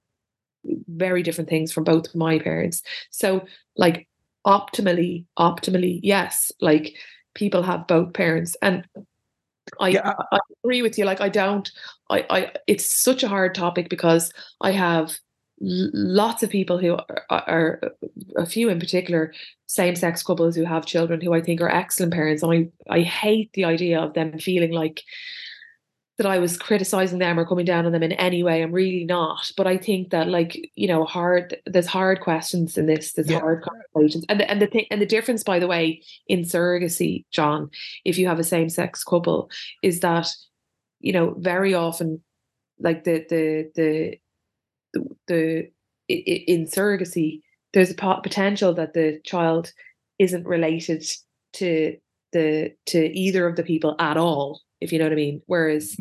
[0.89, 2.83] very different things from both my parents.
[3.11, 3.45] So,
[3.77, 4.09] like,
[4.47, 6.95] optimally, optimally, yes, like
[7.35, 8.87] people have both parents, and
[9.81, 10.15] I, yeah.
[10.19, 11.05] I, I agree with you.
[11.05, 11.71] Like, I don't.
[12.11, 12.53] I, I.
[12.67, 15.19] It's such a hard topic because I have
[15.61, 17.81] lots of people who are, are,
[18.37, 19.33] a few in particular
[19.67, 22.53] same-sex couples who have children who I think are excellent parents and
[22.91, 25.03] I, I hate the idea of them feeling like
[26.19, 29.05] that I was criticizing them or coming down on them in any way I'm really
[29.05, 33.31] not but I think that like you know hard there's hard questions in this there's
[33.31, 33.41] yeah.
[33.41, 37.25] hard conversations and the, and the thing and the difference by the way in surrogacy
[37.31, 37.71] John
[38.05, 39.51] if you have a same-sex couple
[39.83, 40.29] is that
[41.01, 42.23] you know very often
[42.81, 44.19] like the the the
[44.95, 45.71] the, the
[46.09, 47.41] in surrogacy,
[47.73, 49.73] there's a potential that the child
[50.19, 51.05] isn't related
[51.55, 51.97] to
[52.33, 55.43] the to either of the people at all, if you know what I mean.
[55.47, 55.97] Whereas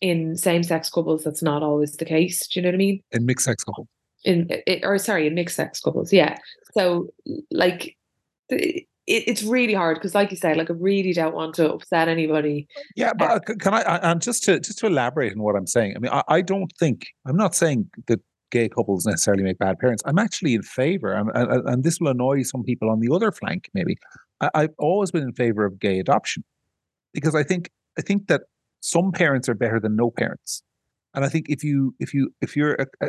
[0.00, 2.46] in same sex couples, that's not always the case.
[2.46, 3.02] Do you know what I mean?
[3.12, 3.88] In mixed sex couples.
[4.24, 6.38] In it, or sorry, in mixed sex couples, yeah.
[6.74, 7.08] So
[7.50, 7.96] like
[9.10, 12.08] it, it's really hard because, like you said, like I really don't want to upset
[12.08, 12.68] anybody.
[12.96, 13.98] Yeah, but uh, can I?
[14.02, 16.72] And just to just to elaborate on what I'm saying, I mean, I, I don't
[16.78, 20.02] think I'm not saying that gay couples necessarily make bad parents.
[20.06, 23.32] I'm actually in favor, and, and, and this will annoy some people on the other
[23.32, 23.68] flank.
[23.74, 23.98] Maybe
[24.40, 26.44] I, I've always been in favor of gay adoption
[27.12, 28.42] because I think I think that
[28.80, 30.62] some parents are better than no parents,
[31.14, 33.08] and I think if you if you if you're a, a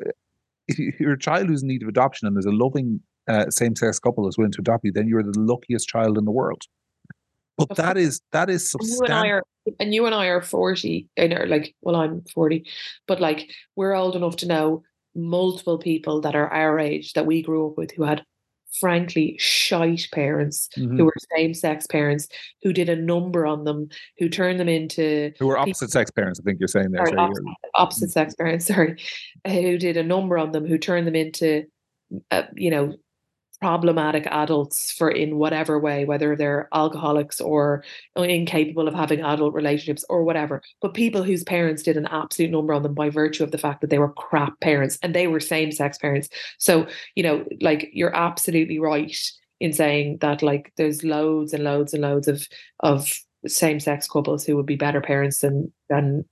[0.67, 3.99] if you're a child who's in need of adoption and there's a loving uh, same-sex
[3.99, 6.61] couple is willing to adopt you, then you're the luckiest child in the world.
[7.57, 9.05] But that is that is substantial.
[9.05, 9.43] And you and I are,
[9.79, 12.65] and you and I are forty, and are like, well, I'm forty,
[13.07, 14.83] but like we're old enough to know
[15.15, 18.23] multiple people that are our age that we grew up with who had
[18.79, 20.95] frankly shite parents mm-hmm.
[20.95, 22.29] who were same sex parents
[22.63, 26.11] who did a number on them who turned them into who were opposite people, sex
[26.11, 27.43] parents i think you're saying there sorry, opposite,
[27.75, 28.11] opposite, mm-hmm.
[28.11, 28.95] sex parents sorry
[29.45, 31.65] who did a number on them who turned them into
[32.31, 32.93] uh, you know
[33.61, 37.83] problematic adults for in whatever way, whether they're alcoholics or
[38.15, 40.63] incapable of having adult relationships or whatever.
[40.81, 43.81] But people whose parents did an absolute number on them by virtue of the fact
[43.81, 46.27] that they were crap parents and they were same sex parents.
[46.57, 49.15] So, you know, like you're absolutely right
[49.59, 52.47] in saying that like there's loads and loads and loads of
[52.79, 53.13] of
[53.47, 56.25] same sex couples who would be better parents than than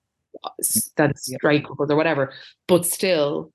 [0.43, 0.49] uh,
[0.95, 2.33] than straight couples or whatever.
[2.67, 3.51] But still,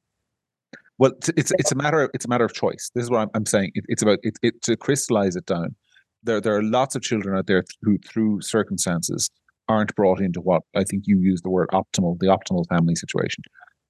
[0.99, 2.91] well, it's it's a matter of it's a matter of choice.
[2.95, 3.73] This is what I'm, I'm saying.
[3.75, 5.75] It, it's about it, it to crystallize it down.
[6.23, 9.31] There there are lots of children out there who, through circumstances,
[9.69, 13.43] aren't brought into what I think you use the word optimal, the optimal family situation.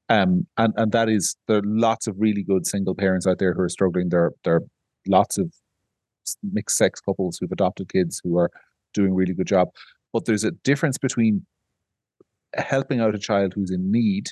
[0.08, 3.54] Um, and and that is there are lots of really good single parents out there
[3.54, 4.08] who are struggling.
[4.08, 4.62] There there are
[5.06, 5.52] lots of
[6.42, 8.50] mixed sex couples who've adopted kids who are
[8.94, 9.68] doing really good job.
[10.12, 11.44] But there's a difference between
[12.56, 14.28] helping out a child who's in need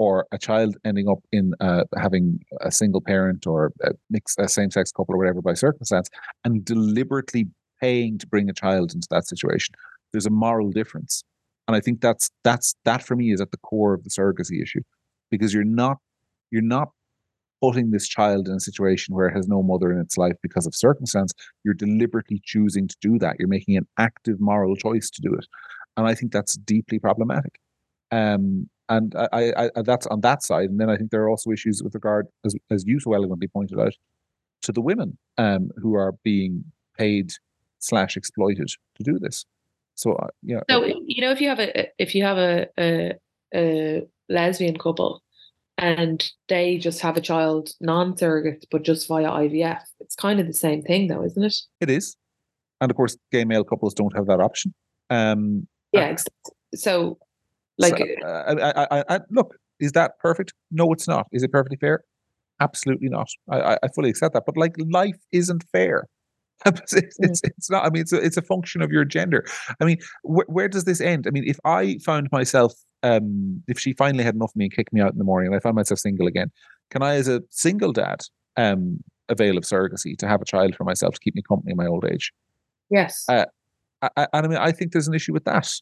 [0.00, 3.90] or a child ending up in uh, having a single parent or a
[4.38, 6.08] a same-sex couple or whatever by circumstance
[6.44, 7.46] and deliberately
[7.82, 9.74] paying to bring a child into that situation.
[10.10, 11.22] There's a moral difference.
[11.68, 14.60] And i think that's that's that for me is at the core of the surrogacy
[14.60, 14.80] issue
[15.30, 15.98] because you're not
[16.50, 16.88] you're not
[17.62, 20.66] putting this child in a situation where it has no mother in its life because
[20.66, 21.32] of circumstance.
[21.62, 23.36] You're deliberately choosing to do that.
[23.38, 25.46] You're making an active moral choice to do it.
[25.96, 27.54] And i think that's deeply problematic.
[28.10, 30.68] Um, and I, I, that's on that side.
[30.68, 33.46] And then I think there are also issues with regard, as, as you so eloquently
[33.46, 33.94] pointed out,
[34.62, 36.64] to the women um, who are being
[36.98, 37.32] paid
[37.78, 39.46] slash exploited to do this.
[39.94, 40.60] So uh, yeah.
[40.68, 43.14] So you know, if you have a if you have a, a,
[43.54, 45.22] a lesbian couple
[45.78, 50.52] and they just have a child non-surrogate but just via IVF, it's kind of the
[50.52, 51.56] same thing, though, isn't it?
[51.80, 52.16] It is,
[52.80, 54.74] and of course, gay male couples don't have that option.
[55.10, 56.16] Um, yeah.
[56.74, 57.18] So
[57.80, 60.52] like, so, uh, I, I, I, look, is that perfect?
[60.70, 61.26] No, it's not.
[61.32, 62.04] Is it perfectly fair?
[62.60, 63.28] Absolutely not.
[63.50, 64.44] I, I fully accept that.
[64.46, 66.06] But like life isn't fair.
[66.66, 67.86] it's, it's, it's, not.
[67.86, 69.46] I mean, it's a, it's a function of your gender.
[69.80, 71.26] I mean, wh- where does this end?
[71.26, 74.74] I mean, if I found myself, um, if she finally had enough of me and
[74.74, 76.50] kicked me out in the morning, and I found myself single again,
[76.90, 78.20] can I, as a single dad,
[78.58, 81.78] um, avail of surrogacy to have a child for myself to keep me company in
[81.78, 82.30] my old age?
[82.90, 83.24] Yes.
[83.26, 83.46] Uh,
[84.02, 85.72] I, I, I mean, I think there's an issue with that.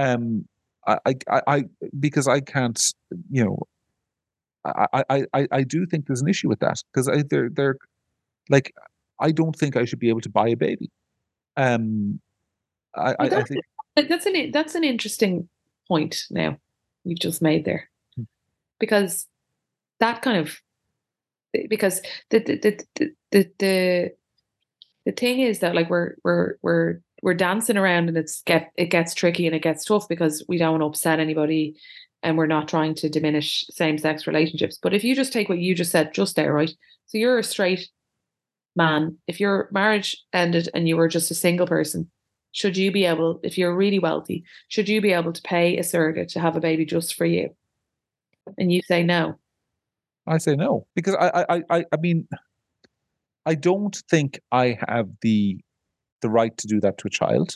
[0.00, 0.46] Um,
[0.86, 1.64] I, I, I,
[1.98, 2.80] because I can't,
[3.30, 3.58] you know,
[4.64, 7.76] I, I, I, I do think there's an issue with that because I, they're, they're
[8.48, 8.72] like,
[9.20, 10.90] I don't think I should be able to buy a baby.
[11.56, 12.20] Um,
[12.96, 13.64] I, I, I think
[13.96, 15.48] that's an that's an interesting
[15.88, 16.24] point.
[16.30, 16.58] Now
[17.04, 18.24] you've just made there, Hmm.
[18.80, 19.26] because
[20.00, 20.60] that kind of
[21.68, 24.10] because the the the the, the,
[25.06, 28.90] the thing is that like we're we're we're we're dancing around and it's get it
[28.90, 31.74] gets tricky and it gets tough because we don't want to upset anybody
[32.22, 34.78] and we're not trying to diminish same sex relationships.
[34.80, 36.70] But if you just take what you just said just there, right?
[37.06, 37.88] So you're a straight
[38.76, 39.16] man.
[39.26, 42.10] If your marriage ended and you were just a single person,
[42.52, 45.82] should you be able, if you're really wealthy, should you be able to pay a
[45.82, 47.56] surrogate to have a baby just for you?
[48.58, 49.38] And you say no.
[50.26, 52.28] I say no because I, I, I, I mean,
[53.46, 55.58] I don't think I have the
[56.24, 57.48] the right to do that to a child.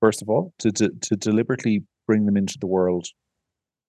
[0.00, 3.06] First of all, to to, to deliberately bring them into the world,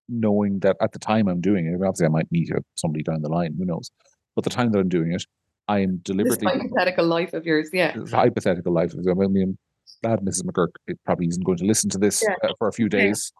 [0.09, 3.29] knowing that at the time I'm doing it, obviously I might meet somebody down the
[3.29, 3.91] line, who knows?
[4.35, 5.25] But the time that I'm doing it,
[5.67, 7.93] I am This deliberately hypothetical life of yours, yeah.
[8.11, 8.93] hypothetical life.
[8.97, 9.57] I mean,
[10.03, 10.43] glad Mrs.
[10.43, 12.35] McGuirk it probably isn't going to listen to this Yeah.
[12.49, 12.99] uh, for a few Yeah.
[12.99, 13.31] days.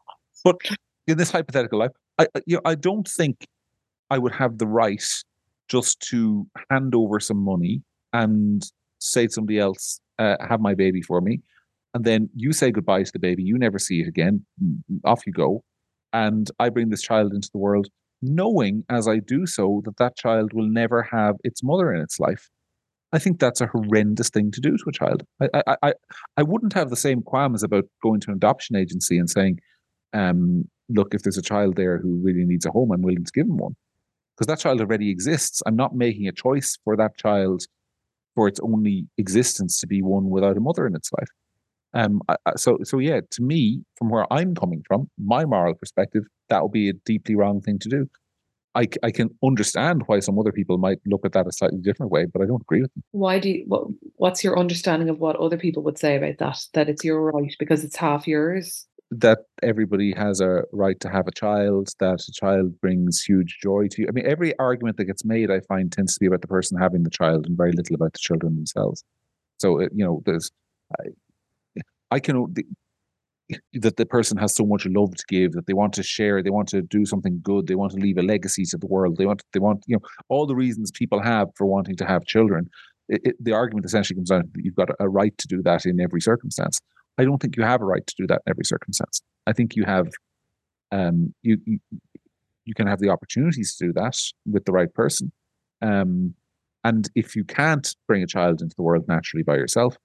[0.43, 0.57] But
[1.07, 3.35] in this hypothetical life, I I- you know, I don't think
[4.09, 5.03] I would have the right
[5.67, 7.81] just to hand over some money
[8.13, 8.61] and
[8.99, 11.33] say to somebody else, uh, "Have my baby for me,"
[11.93, 13.43] and then you say goodbye to the baby.
[13.43, 14.35] You never see it again.
[15.03, 15.63] Off you go,
[16.13, 17.87] and I bring this child into the world,
[18.21, 22.19] knowing as I do so that that child will never have its mother in its
[22.19, 22.49] life.
[23.13, 25.23] I think that's a horrendous thing to do to a child.
[25.41, 25.93] I, I, I,
[26.37, 29.59] I wouldn't have the same qualms about going to an adoption agency and saying,
[30.13, 33.31] um, look, if there's a child there who really needs a home, I'm willing to
[33.33, 33.75] give them one.
[34.37, 35.61] Because that child already exists.
[35.65, 37.63] I'm not making a choice for that child
[38.35, 41.29] for its only existence to be one without a mother in its life.
[41.93, 42.21] Um,
[42.55, 46.71] so, so yeah, to me, from where I'm coming from, my moral perspective, that would
[46.71, 48.07] be a deeply wrong thing to do.
[48.73, 52.09] I, I can understand why some other people might look at that a slightly different
[52.09, 53.03] way, but I don't agree with them.
[53.11, 56.59] Why do you, what, what's your understanding of what other people would say about that?
[56.73, 58.87] That it's your right because it's half yours?
[59.11, 63.87] That everybody has a right to have a child, that a child brings huge joy
[63.91, 64.07] to you.
[64.07, 66.79] I mean, every argument that gets made, I find, tends to be about the person
[66.79, 69.03] having the child and very little about the children themselves.
[69.59, 70.49] So, uh, you know, there's,
[70.97, 71.09] I,
[72.09, 72.65] I can, the,
[73.73, 76.49] that the person has so much love to give that they want to share, they
[76.49, 79.25] want to do something good, they want to leave a legacy to the world, they
[79.25, 82.69] want, they want, you know, all the reasons people have for wanting to have children.
[83.09, 85.85] It, it, the argument essentially comes down that you've got a right to do that
[85.85, 86.79] in every circumstance.
[87.17, 89.21] I don't think you have a right to do that in every circumstance.
[89.47, 90.07] I think you have,
[90.91, 91.79] um, you you,
[92.65, 95.31] you can have the opportunities to do that with the right person.
[95.81, 96.35] Um,
[96.83, 99.97] and if you can't bring a child into the world naturally by yourself,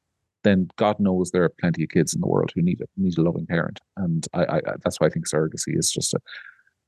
[0.45, 3.19] then God knows there are plenty of kids in the world who need a need
[3.19, 3.81] a loving parent.
[3.97, 6.21] And I, I, that's why I think surrogacy is just a,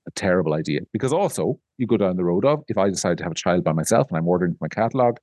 [0.07, 0.81] a terrible idea.
[0.93, 3.65] Because also you go down the road of if I decide to have a child
[3.65, 5.17] by myself and I'm ordering my catalog,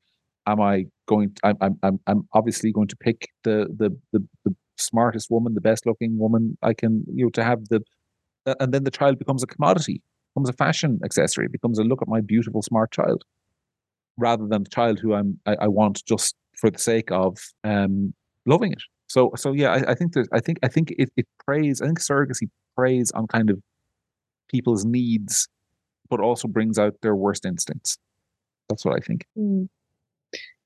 [0.47, 1.35] am I going?
[1.43, 5.61] I'm I'm I'm, I'm obviously going to pick the, the the the smartest woman, the
[5.61, 7.81] best looking woman I can you know to have the,
[8.59, 10.01] and then the child becomes a commodity,
[10.33, 13.23] becomes a fashion accessory, becomes a look at my beautiful smart child,
[14.17, 18.13] rather than the child who I'm I, I want just for the sake of um
[18.45, 18.81] loving it.
[19.07, 21.85] So so yeah, I, I think there's I think I think it, it preys I
[21.85, 23.61] think surrogacy preys on kind of
[24.49, 25.47] people's needs,
[26.09, 27.97] but also brings out their worst instincts.
[28.69, 29.25] That's what I think.
[29.37, 29.69] Mm.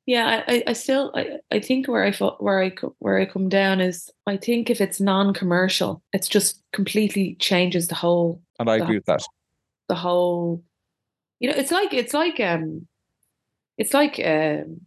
[0.10, 3.80] Yeah, I, I- still I, I think where I where I where I come down
[3.80, 8.96] is I think if it's non-commercial, it's just completely changes the whole And I agree
[8.96, 9.22] with that.
[9.88, 10.64] the whole
[11.40, 12.88] you know it's like it's like um
[13.78, 14.82] it's like um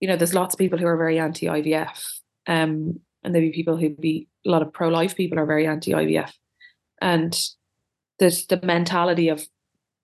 [0.00, 2.02] you know there's lots of people who are very anti IVF
[2.48, 5.92] um and there'd be people who'd be a lot of pro-life people are very anti
[5.92, 6.32] IVF
[7.00, 7.38] and
[8.18, 9.46] there's the mentality of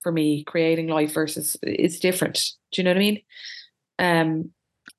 [0.05, 2.53] for me creating life versus is different.
[2.70, 3.22] Do you know what I mean
[3.99, 4.51] um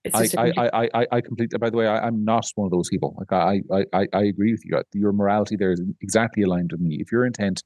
[0.03, 1.57] it's I, I, I, I, I completely.
[1.57, 3.15] By the way, I, I'm not one of those people.
[3.17, 3.61] Like I,
[3.93, 4.81] I, I, agree with you.
[4.93, 6.97] Your morality there is exactly aligned with me.
[6.99, 7.63] If your intent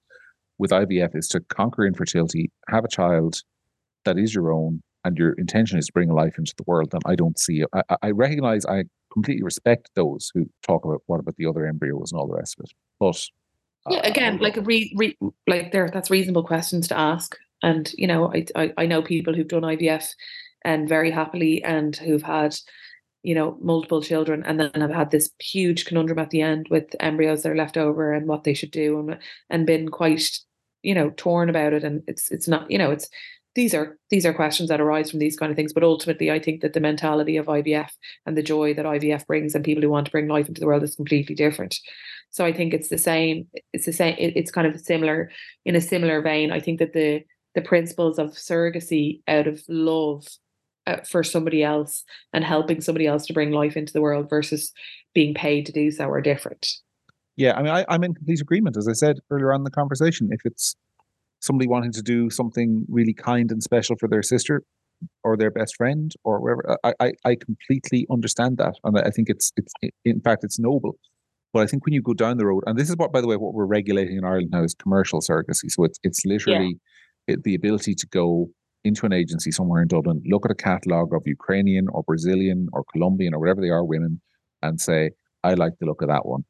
[0.58, 3.42] with IVF is to conquer infertility, have a child
[4.06, 6.92] that is your own, and your intention is to bring a life into the world,
[6.92, 7.64] then I don't see.
[7.74, 8.66] I, I- I recognize.
[8.66, 12.36] I completely respect those who talk about what about the other embryos and all the
[12.36, 12.72] rest of it.
[13.00, 13.22] But
[13.90, 15.18] yeah uh, again like a re, re
[15.48, 19.34] like there that's reasonable questions to ask And you know, I, I I know people
[19.34, 20.08] who've done IVF
[20.64, 22.56] and very happily, and who've had
[23.24, 26.96] you know multiple children, and then have had this huge conundrum at the end with
[27.00, 30.30] embryos that are left over and what they should do, and and been quite
[30.84, 31.84] you know torn about it.
[31.84, 33.10] And it's it's not you know it's
[33.56, 35.74] these are these are questions that arise from these kind of things.
[35.74, 37.90] But ultimately, I think that the mentality of IVF
[38.26, 40.68] and the joy that IVF brings and people who want to bring life into the
[40.68, 41.78] world is completely different.
[42.32, 43.48] So I think it's the same.
[43.74, 44.16] It's the same.
[44.18, 45.32] It, it's kind of similar
[45.66, 46.52] in a similar vein.
[46.52, 47.24] I think that the
[47.56, 50.26] the principles of surrogacy out of love
[50.92, 54.74] Uh, for somebody else and helping somebody else to bring life into the world versus
[55.14, 56.68] being paid to do so are different.
[57.38, 58.76] Yeah, I mean, I, I'm in complete agreement.
[58.78, 60.76] As I said earlier on in the conversation, if it's
[61.40, 64.64] somebody wanting to do something really kind and special for their sister
[65.24, 69.30] or their best friend or wherever, I, I, I completely understand that, and I think
[69.30, 69.74] it's it's
[70.04, 70.98] in fact it's noble.
[71.54, 73.28] But I think when you go down the road, and this is what, by the
[73.28, 75.70] way, what we're regulating in Ireland now is commercial surrogacy.
[75.70, 76.78] So it's it's literally
[77.28, 77.36] yeah.
[77.36, 78.50] it, the ability to go
[78.84, 82.84] into an agency somewhere in Dublin, look at a catalogue of Ukrainian or Brazilian or
[82.92, 84.22] Colombian or whatever they are women,
[84.62, 85.12] and say,
[85.44, 86.44] I like the look of that one.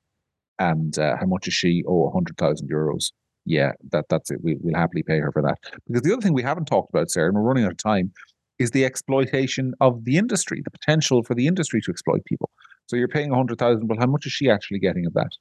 [0.59, 1.83] And uh, how much is she?
[1.87, 3.11] Oh, 100,000 euros.
[3.45, 4.39] Yeah, that that's it.
[4.43, 5.57] We, we'll happily pay her for that.
[5.87, 8.11] Because the other thing we haven't talked about, Sarah, and we're running out of time,
[8.59, 12.51] is the exploitation of the industry, the potential for the industry to exploit people.
[12.85, 15.31] So you're paying a hundred thousand, but how much is she actually getting of that?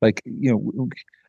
[0.00, 0.88] Like, you know,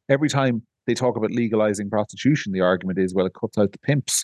[0.10, 3.80] every time they talk about legalizing prostitution, the argument is, well, it cuts out the
[3.80, 4.24] pimps.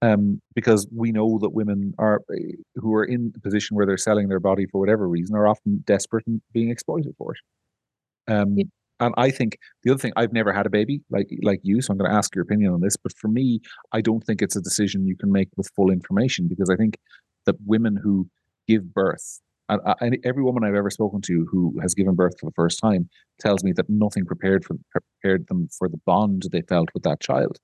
[0.00, 3.96] Um, because we know that women are eh, who are in a position where they're
[3.96, 8.32] selling their body for whatever reason are often desperate and being exploited for it.
[8.32, 8.64] Um, yeah.
[9.00, 11.92] And I think the other thing, I've never had a baby like like you, so
[11.92, 12.96] I'm going to ask your opinion on this.
[12.96, 13.60] But for me,
[13.92, 16.98] I don't think it's a decision you can make with full information because I think
[17.46, 18.28] that women who
[18.66, 22.46] give birth and, and, every woman I've ever spoken to who has given birth for
[22.46, 26.62] the first time tells me that nothing prepared for prepared them for the bond they
[26.62, 27.58] felt with that child.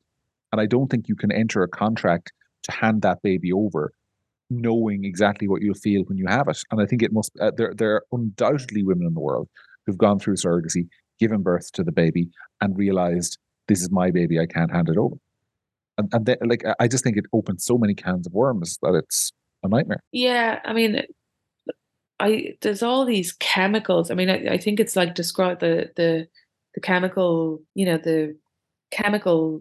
[0.55, 2.33] And I don't think you can enter a contract
[2.63, 3.93] to hand that baby over,
[4.51, 6.63] knowing exactly what you'll feel when you have it.
[6.71, 7.33] And I think it must.
[7.41, 9.49] Uh, there, there are undoubtedly women in the world
[9.85, 10.87] who've gone through surrogacy,
[11.19, 12.29] given birth to the baby,
[12.61, 13.37] and realized
[13.67, 14.39] this is my baby.
[14.39, 15.17] I can't hand it over.
[15.99, 18.95] And, and they, like I just think it opens so many cans of worms that
[18.95, 19.33] it's
[19.65, 20.05] a nightmare.
[20.13, 21.03] Yeah, I mean,
[22.21, 24.09] I there's all these chemicals.
[24.09, 26.29] I mean, I, I think it's like describe the the
[26.77, 28.37] the chemical, you know, the
[28.93, 29.61] chemical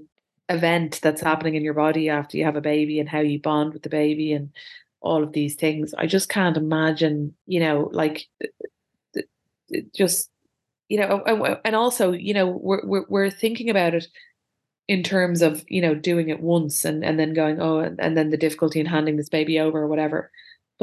[0.54, 3.74] event that's happening in your body after you have a baby and how you bond
[3.74, 4.52] with the baby and
[5.02, 5.94] all of these things.
[5.98, 10.30] I just can't imagine, you know, like uh, uh, just
[10.90, 11.24] you know,
[11.66, 14.08] and also, you know, we're we're, we're thinking about it
[14.88, 18.18] in terms of you know doing it once and and then going oh and, and
[18.18, 20.30] then the difficulty in handing this baby over or whatever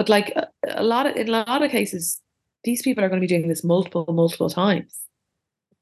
[0.01, 2.21] but like a, a lot of in a lot of cases,
[2.65, 4.99] these people are going to be doing this multiple, multiple times.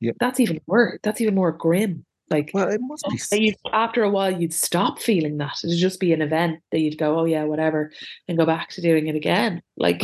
[0.00, 0.16] Yep.
[0.20, 0.98] That's even worse.
[1.02, 2.04] That's even more grim.
[2.30, 3.54] Like, well, it must be.
[3.72, 5.58] after a while, you'd stop feeling that.
[5.64, 7.90] It'd just be an event that you'd go, oh yeah, whatever,
[8.26, 9.62] and go back to doing it again.
[9.76, 10.02] Like,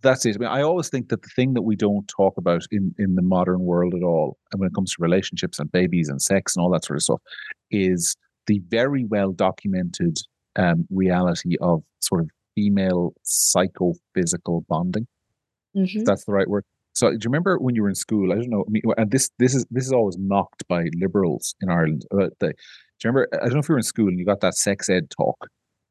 [0.00, 0.36] that's it.
[0.36, 3.14] I mean, I always think that the thing that we don't talk about in in
[3.14, 6.56] the modern world at all, and when it comes to relationships and babies and sex
[6.56, 7.20] and all that sort of stuff,
[7.70, 8.16] is
[8.46, 10.18] the very well documented
[10.56, 15.06] um, reality of sort of female psychophysical bonding.
[15.74, 16.04] Mm-hmm.
[16.04, 16.64] that's the right word.
[16.94, 18.32] So do you remember when you were in school?
[18.32, 18.64] I don't know.
[18.66, 22.04] I mean, and this this is this is always mocked by liberals in Ireland.
[22.10, 22.52] About the, do
[23.04, 23.28] you remember?
[23.34, 25.48] I don't know if you were in school and you got that sex ed talk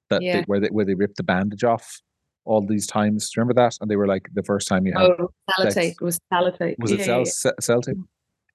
[0.10, 0.38] that yeah.
[0.38, 2.02] they, where they where they ripped the bandage off
[2.46, 3.30] all these times.
[3.30, 3.78] Do you remember that?
[3.82, 5.94] And they were like the first time you had oh, sellotape.
[5.94, 6.76] It was sellotape.
[6.80, 7.52] Was it cell, yeah.
[7.60, 8.04] sellotape?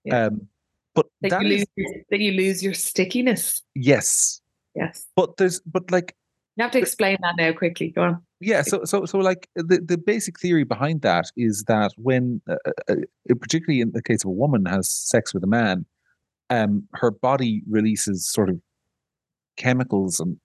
[0.04, 0.26] Yeah.
[0.26, 0.48] Um,
[0.94, 3.62] but that, that you is, lose that you lose your stickiness.
[3.74, 4.40] Yes.
[4.74, 5.06] Yes.
[5.16, 6.14] But there's but like
[6.56, 7.88] you have to explain that now quickly.
[7.90, 8.25] Go on.
[8.40, 12.56] Yeah, so so so like the, the basic theory behind that is that when, uh,
[12.66, 15.86] uh, uh, particularly in the case of a woman has sex with a man,
[16.50, 18.60] um, her body releases sort of
[19.56, 20.36] chemicals and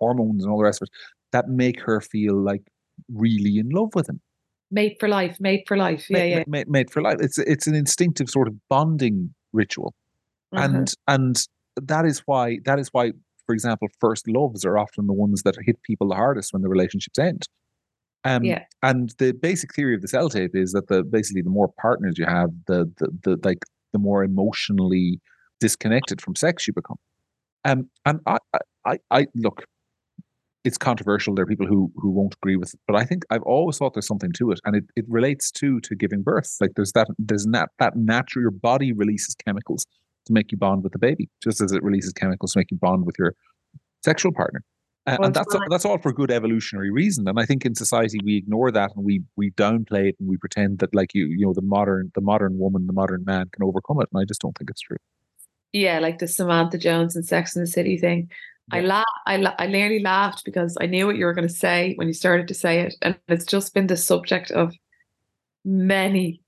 [0.00, 0.92] hormones and all the rest of it
[1.32, 2.62] that make her feel like
[3.12, 4.20] really in love with him.
[4.70, 6.06] Made for life, made for life.
[6.08, 6.44] Yeah, made, yeah.
[6.46, 7.18] Made, made, for life.
[7.20, 9.94] It's it's an instinctive sort of bonding ritual,
[10.54, 10.64] mm-hmm.
[10.64, 11.46] and and
[11.76, 13.12] that is why that is why
[13.46, 16.68] for example, first loves are often the ones that hit people the hardest when the
[16.68, 17.46] relationships end.
[18.24, 18.64] Um, yeah.
[18.82, 22.16] And the basic theory of the cell sellotape is that the basically the more partners
[22.16, 25.20] you have, the the, the like the more emotionally
[25.60, 26.96] disconnected from sex you become.
[27.64, 28.38] Um, and I,
[28.84, 29.64] I, I look,
[30.64, 31.34] it's controversial.
[31.34, 33.94] There are people who who won't agree with it, but I think I've always thought
[33.94, 36.56] there's something to it, and it, it relates to to giving birth.
[36.60, 39.84] Like there's that there's that that natural your body releases chemicals
[40.26, 42.76] to make you bond with the baby, just as it releases chemicals to make you
[42.78, 43.34] bond with your
[44.04, 44.62] sexual partner.
[45.06, 47.28] Uh, well, and that's all, that's all for good evolutionary reason.
[47.28, 50.38] And I think in society we ignore that and we we downplay it and we
[50.38, 53.62] pretend that like you you know the modern the modern woman the modern man can
[53.62, 54.08] overcome it.
[54.12, 54.96] And I just don't think it's true.
[55.74, 58.30] yeah, like the Samantha Jones and Sex and the City thing.
[58.70, 59.04] I laugh.
[59.26, 62.08] I la- I nearly laughed because I knew what you were going to say when
[62.08, 64.72] you started to say it, and it's just been the subject of
[65.66, 66.40] many,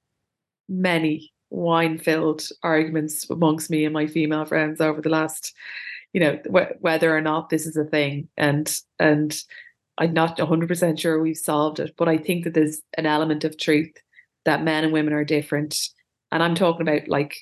[0.69, 5.55] many wine-filled arguments amongst me and my female friends over the last,
[6.13, 9.37] you know, wh- whether or not this is a thing, and and
[9.99, 13.45] I'm not 100 percent sure we've solved it, but I think that there's an element
[13.45, 13.93] of truth
[14.45, 15.75] that men and women are different,
[16.31, 17.35] and I'm talking about like,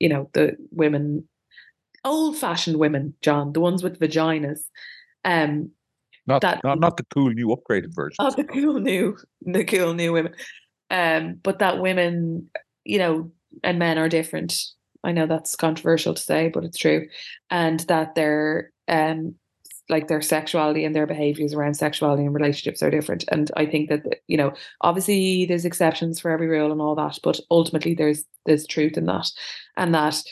[0.00, 1.28] you know, the women
[2.04, 4.60] old fashioned women, John, the ones with vaginas.
[5.24, 5.70] Um,
[6.26, 8.16] Not That- not not the cool new upgraded version.
[8.18, 10.34] oh, the cool new, the cool new women.
[10.90, 12.50] Um, but that women,
[12.84, 13.32] you know,
[13.62, 14.54] and men are different.
[15.02, 17.06] I know that's controversial to say, but it's true.
[17.50, 19.34] And that their um
[19.90, 23.24] like their sexuality and their behaviors around sexuality and relationships are different.
[23.30, 27.18] And I think that you know, obviously there's exceptions for every rule and all that,
[27.22, 29.30] but ultimately there's there's truth in that.
[29.76, 30.22] And that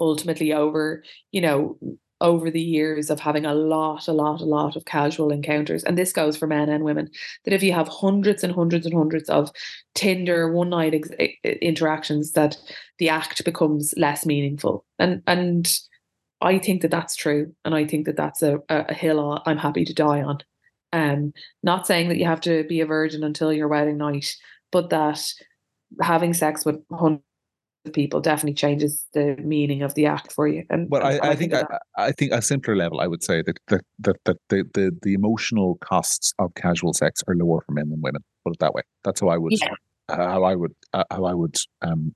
[0.00, 1.02] ultimately over,
[1.32, 1.78] you know,
[2.20, 5.96] over the years of having a lot, a lot, a lot of casual encounters, and
[5.96, 7.08] this goes for men and women,
[7.44, 9.50] that if you have hundreds and hundreds and hundreds of
[9.94, 11.10] Tinder one night ex-
[11.44, 12.56] interactions, that
[12.98, 14.84] the act becomes less meaningful.
[14.98, 15.78] And and
[16.40, 19.84] I think that that's true, and I think that that's a, a hill I'm happy
[19.84, 20.38] to die on.
[20.92, 24.34] Um, not saying that you have to be a virgin until your wedding night,
[24.72, 25.32] but that
[26.00, 26.82] having sex with
[27.88, 30.64] people definitely changes the meaning of the act for you.
[30.70, 31.64] And Well, I, and I think I,
[31.96, 35.14] I think a simpler level, I would say that that that, that the, the the
[35.14, 38.22] emotional costs of casual sex are lower for men than women.
[38.44, 38.82] Put it that way.
[39.04, 39.74] That's how I would Yeah.
[40.08, 42.14] how I would uh, how I would um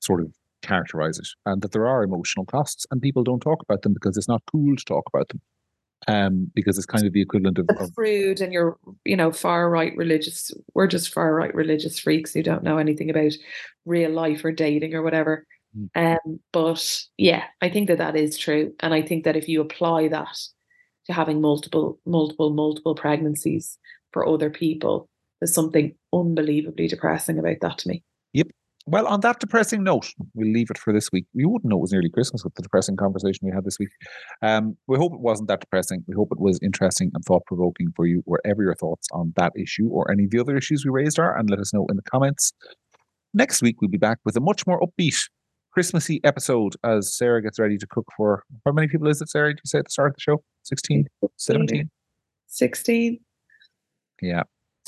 [0.00, 0.32] sort of
[0.62, 4.16] characterize it, and that there are emotional costs, and people don't talk about them because
[4.16, 5.40] it's not cool to talk about them.
[6.06, 8.76] Um, because it's kind of the equivalent of, the of prude and your
[9.06, 13.08] you know far right religious we're just far right religious freaks who don't know anything
[13.08, 13.32] about
[13.86, 15.46] real life or dating or whatever.
[15.76, 16.16] Mm.
[16.16, 18.74] um but yeah i think that that is true.
[18.80, 20.36] And i think that if you apply that
[21.06, 23.78] to having multiple multiple multiple pregnancies
[24.12, 25.08] for other people
[25.40, 28.04] there's something unbelievably depressing about that to me
[28.86, 31.24] Well, on that depressing note, we'll leave it for this week.
[31.32, 33.88] You wouldn't know it was nearly Christmas with the depressing conversation we had this week.
[34.42, 36.04] Um, we hope it wasn't that depressing.
[36.06, 39.52] We hope it was interesting and thought provoking for you, wherever your thoughts on that
[39.56, 41.96] issue or any of the other issues we raised are, and let us know in
[41.96, 42.52] the comments.
[43.32, 45.16] Next week, we'll be back with a much more upbeat,
[45.72, 49.48] Christmassy episode as Sarah gets ready to cook for how many people is it, Sarah?
[49.50, 50.42] Did you say at the start of the show?
[50.62, 51.06] 16,
[51.36, 51.90] 17?
[52.46, 53.18] 16
[54.22, 54.42] Yeah.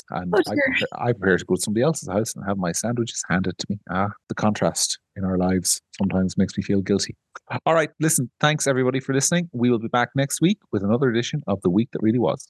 [0.09, 0.63] And Oh, I, dear.
[0.65, 3.65] prepare, I prepare to go to somebody else's house and have my sandwiches handed to
[3.69, 3.79] me.
[3.89, 7.15] Ah, the contrast in our lives sometimes makes me feel guilty.
[7.65, 7.89] All right.
[7.99, 9.49] Listen, thanks everybody for listening.
[9.53, 12.47] We will be back next week with another edition of The Week That Really Was.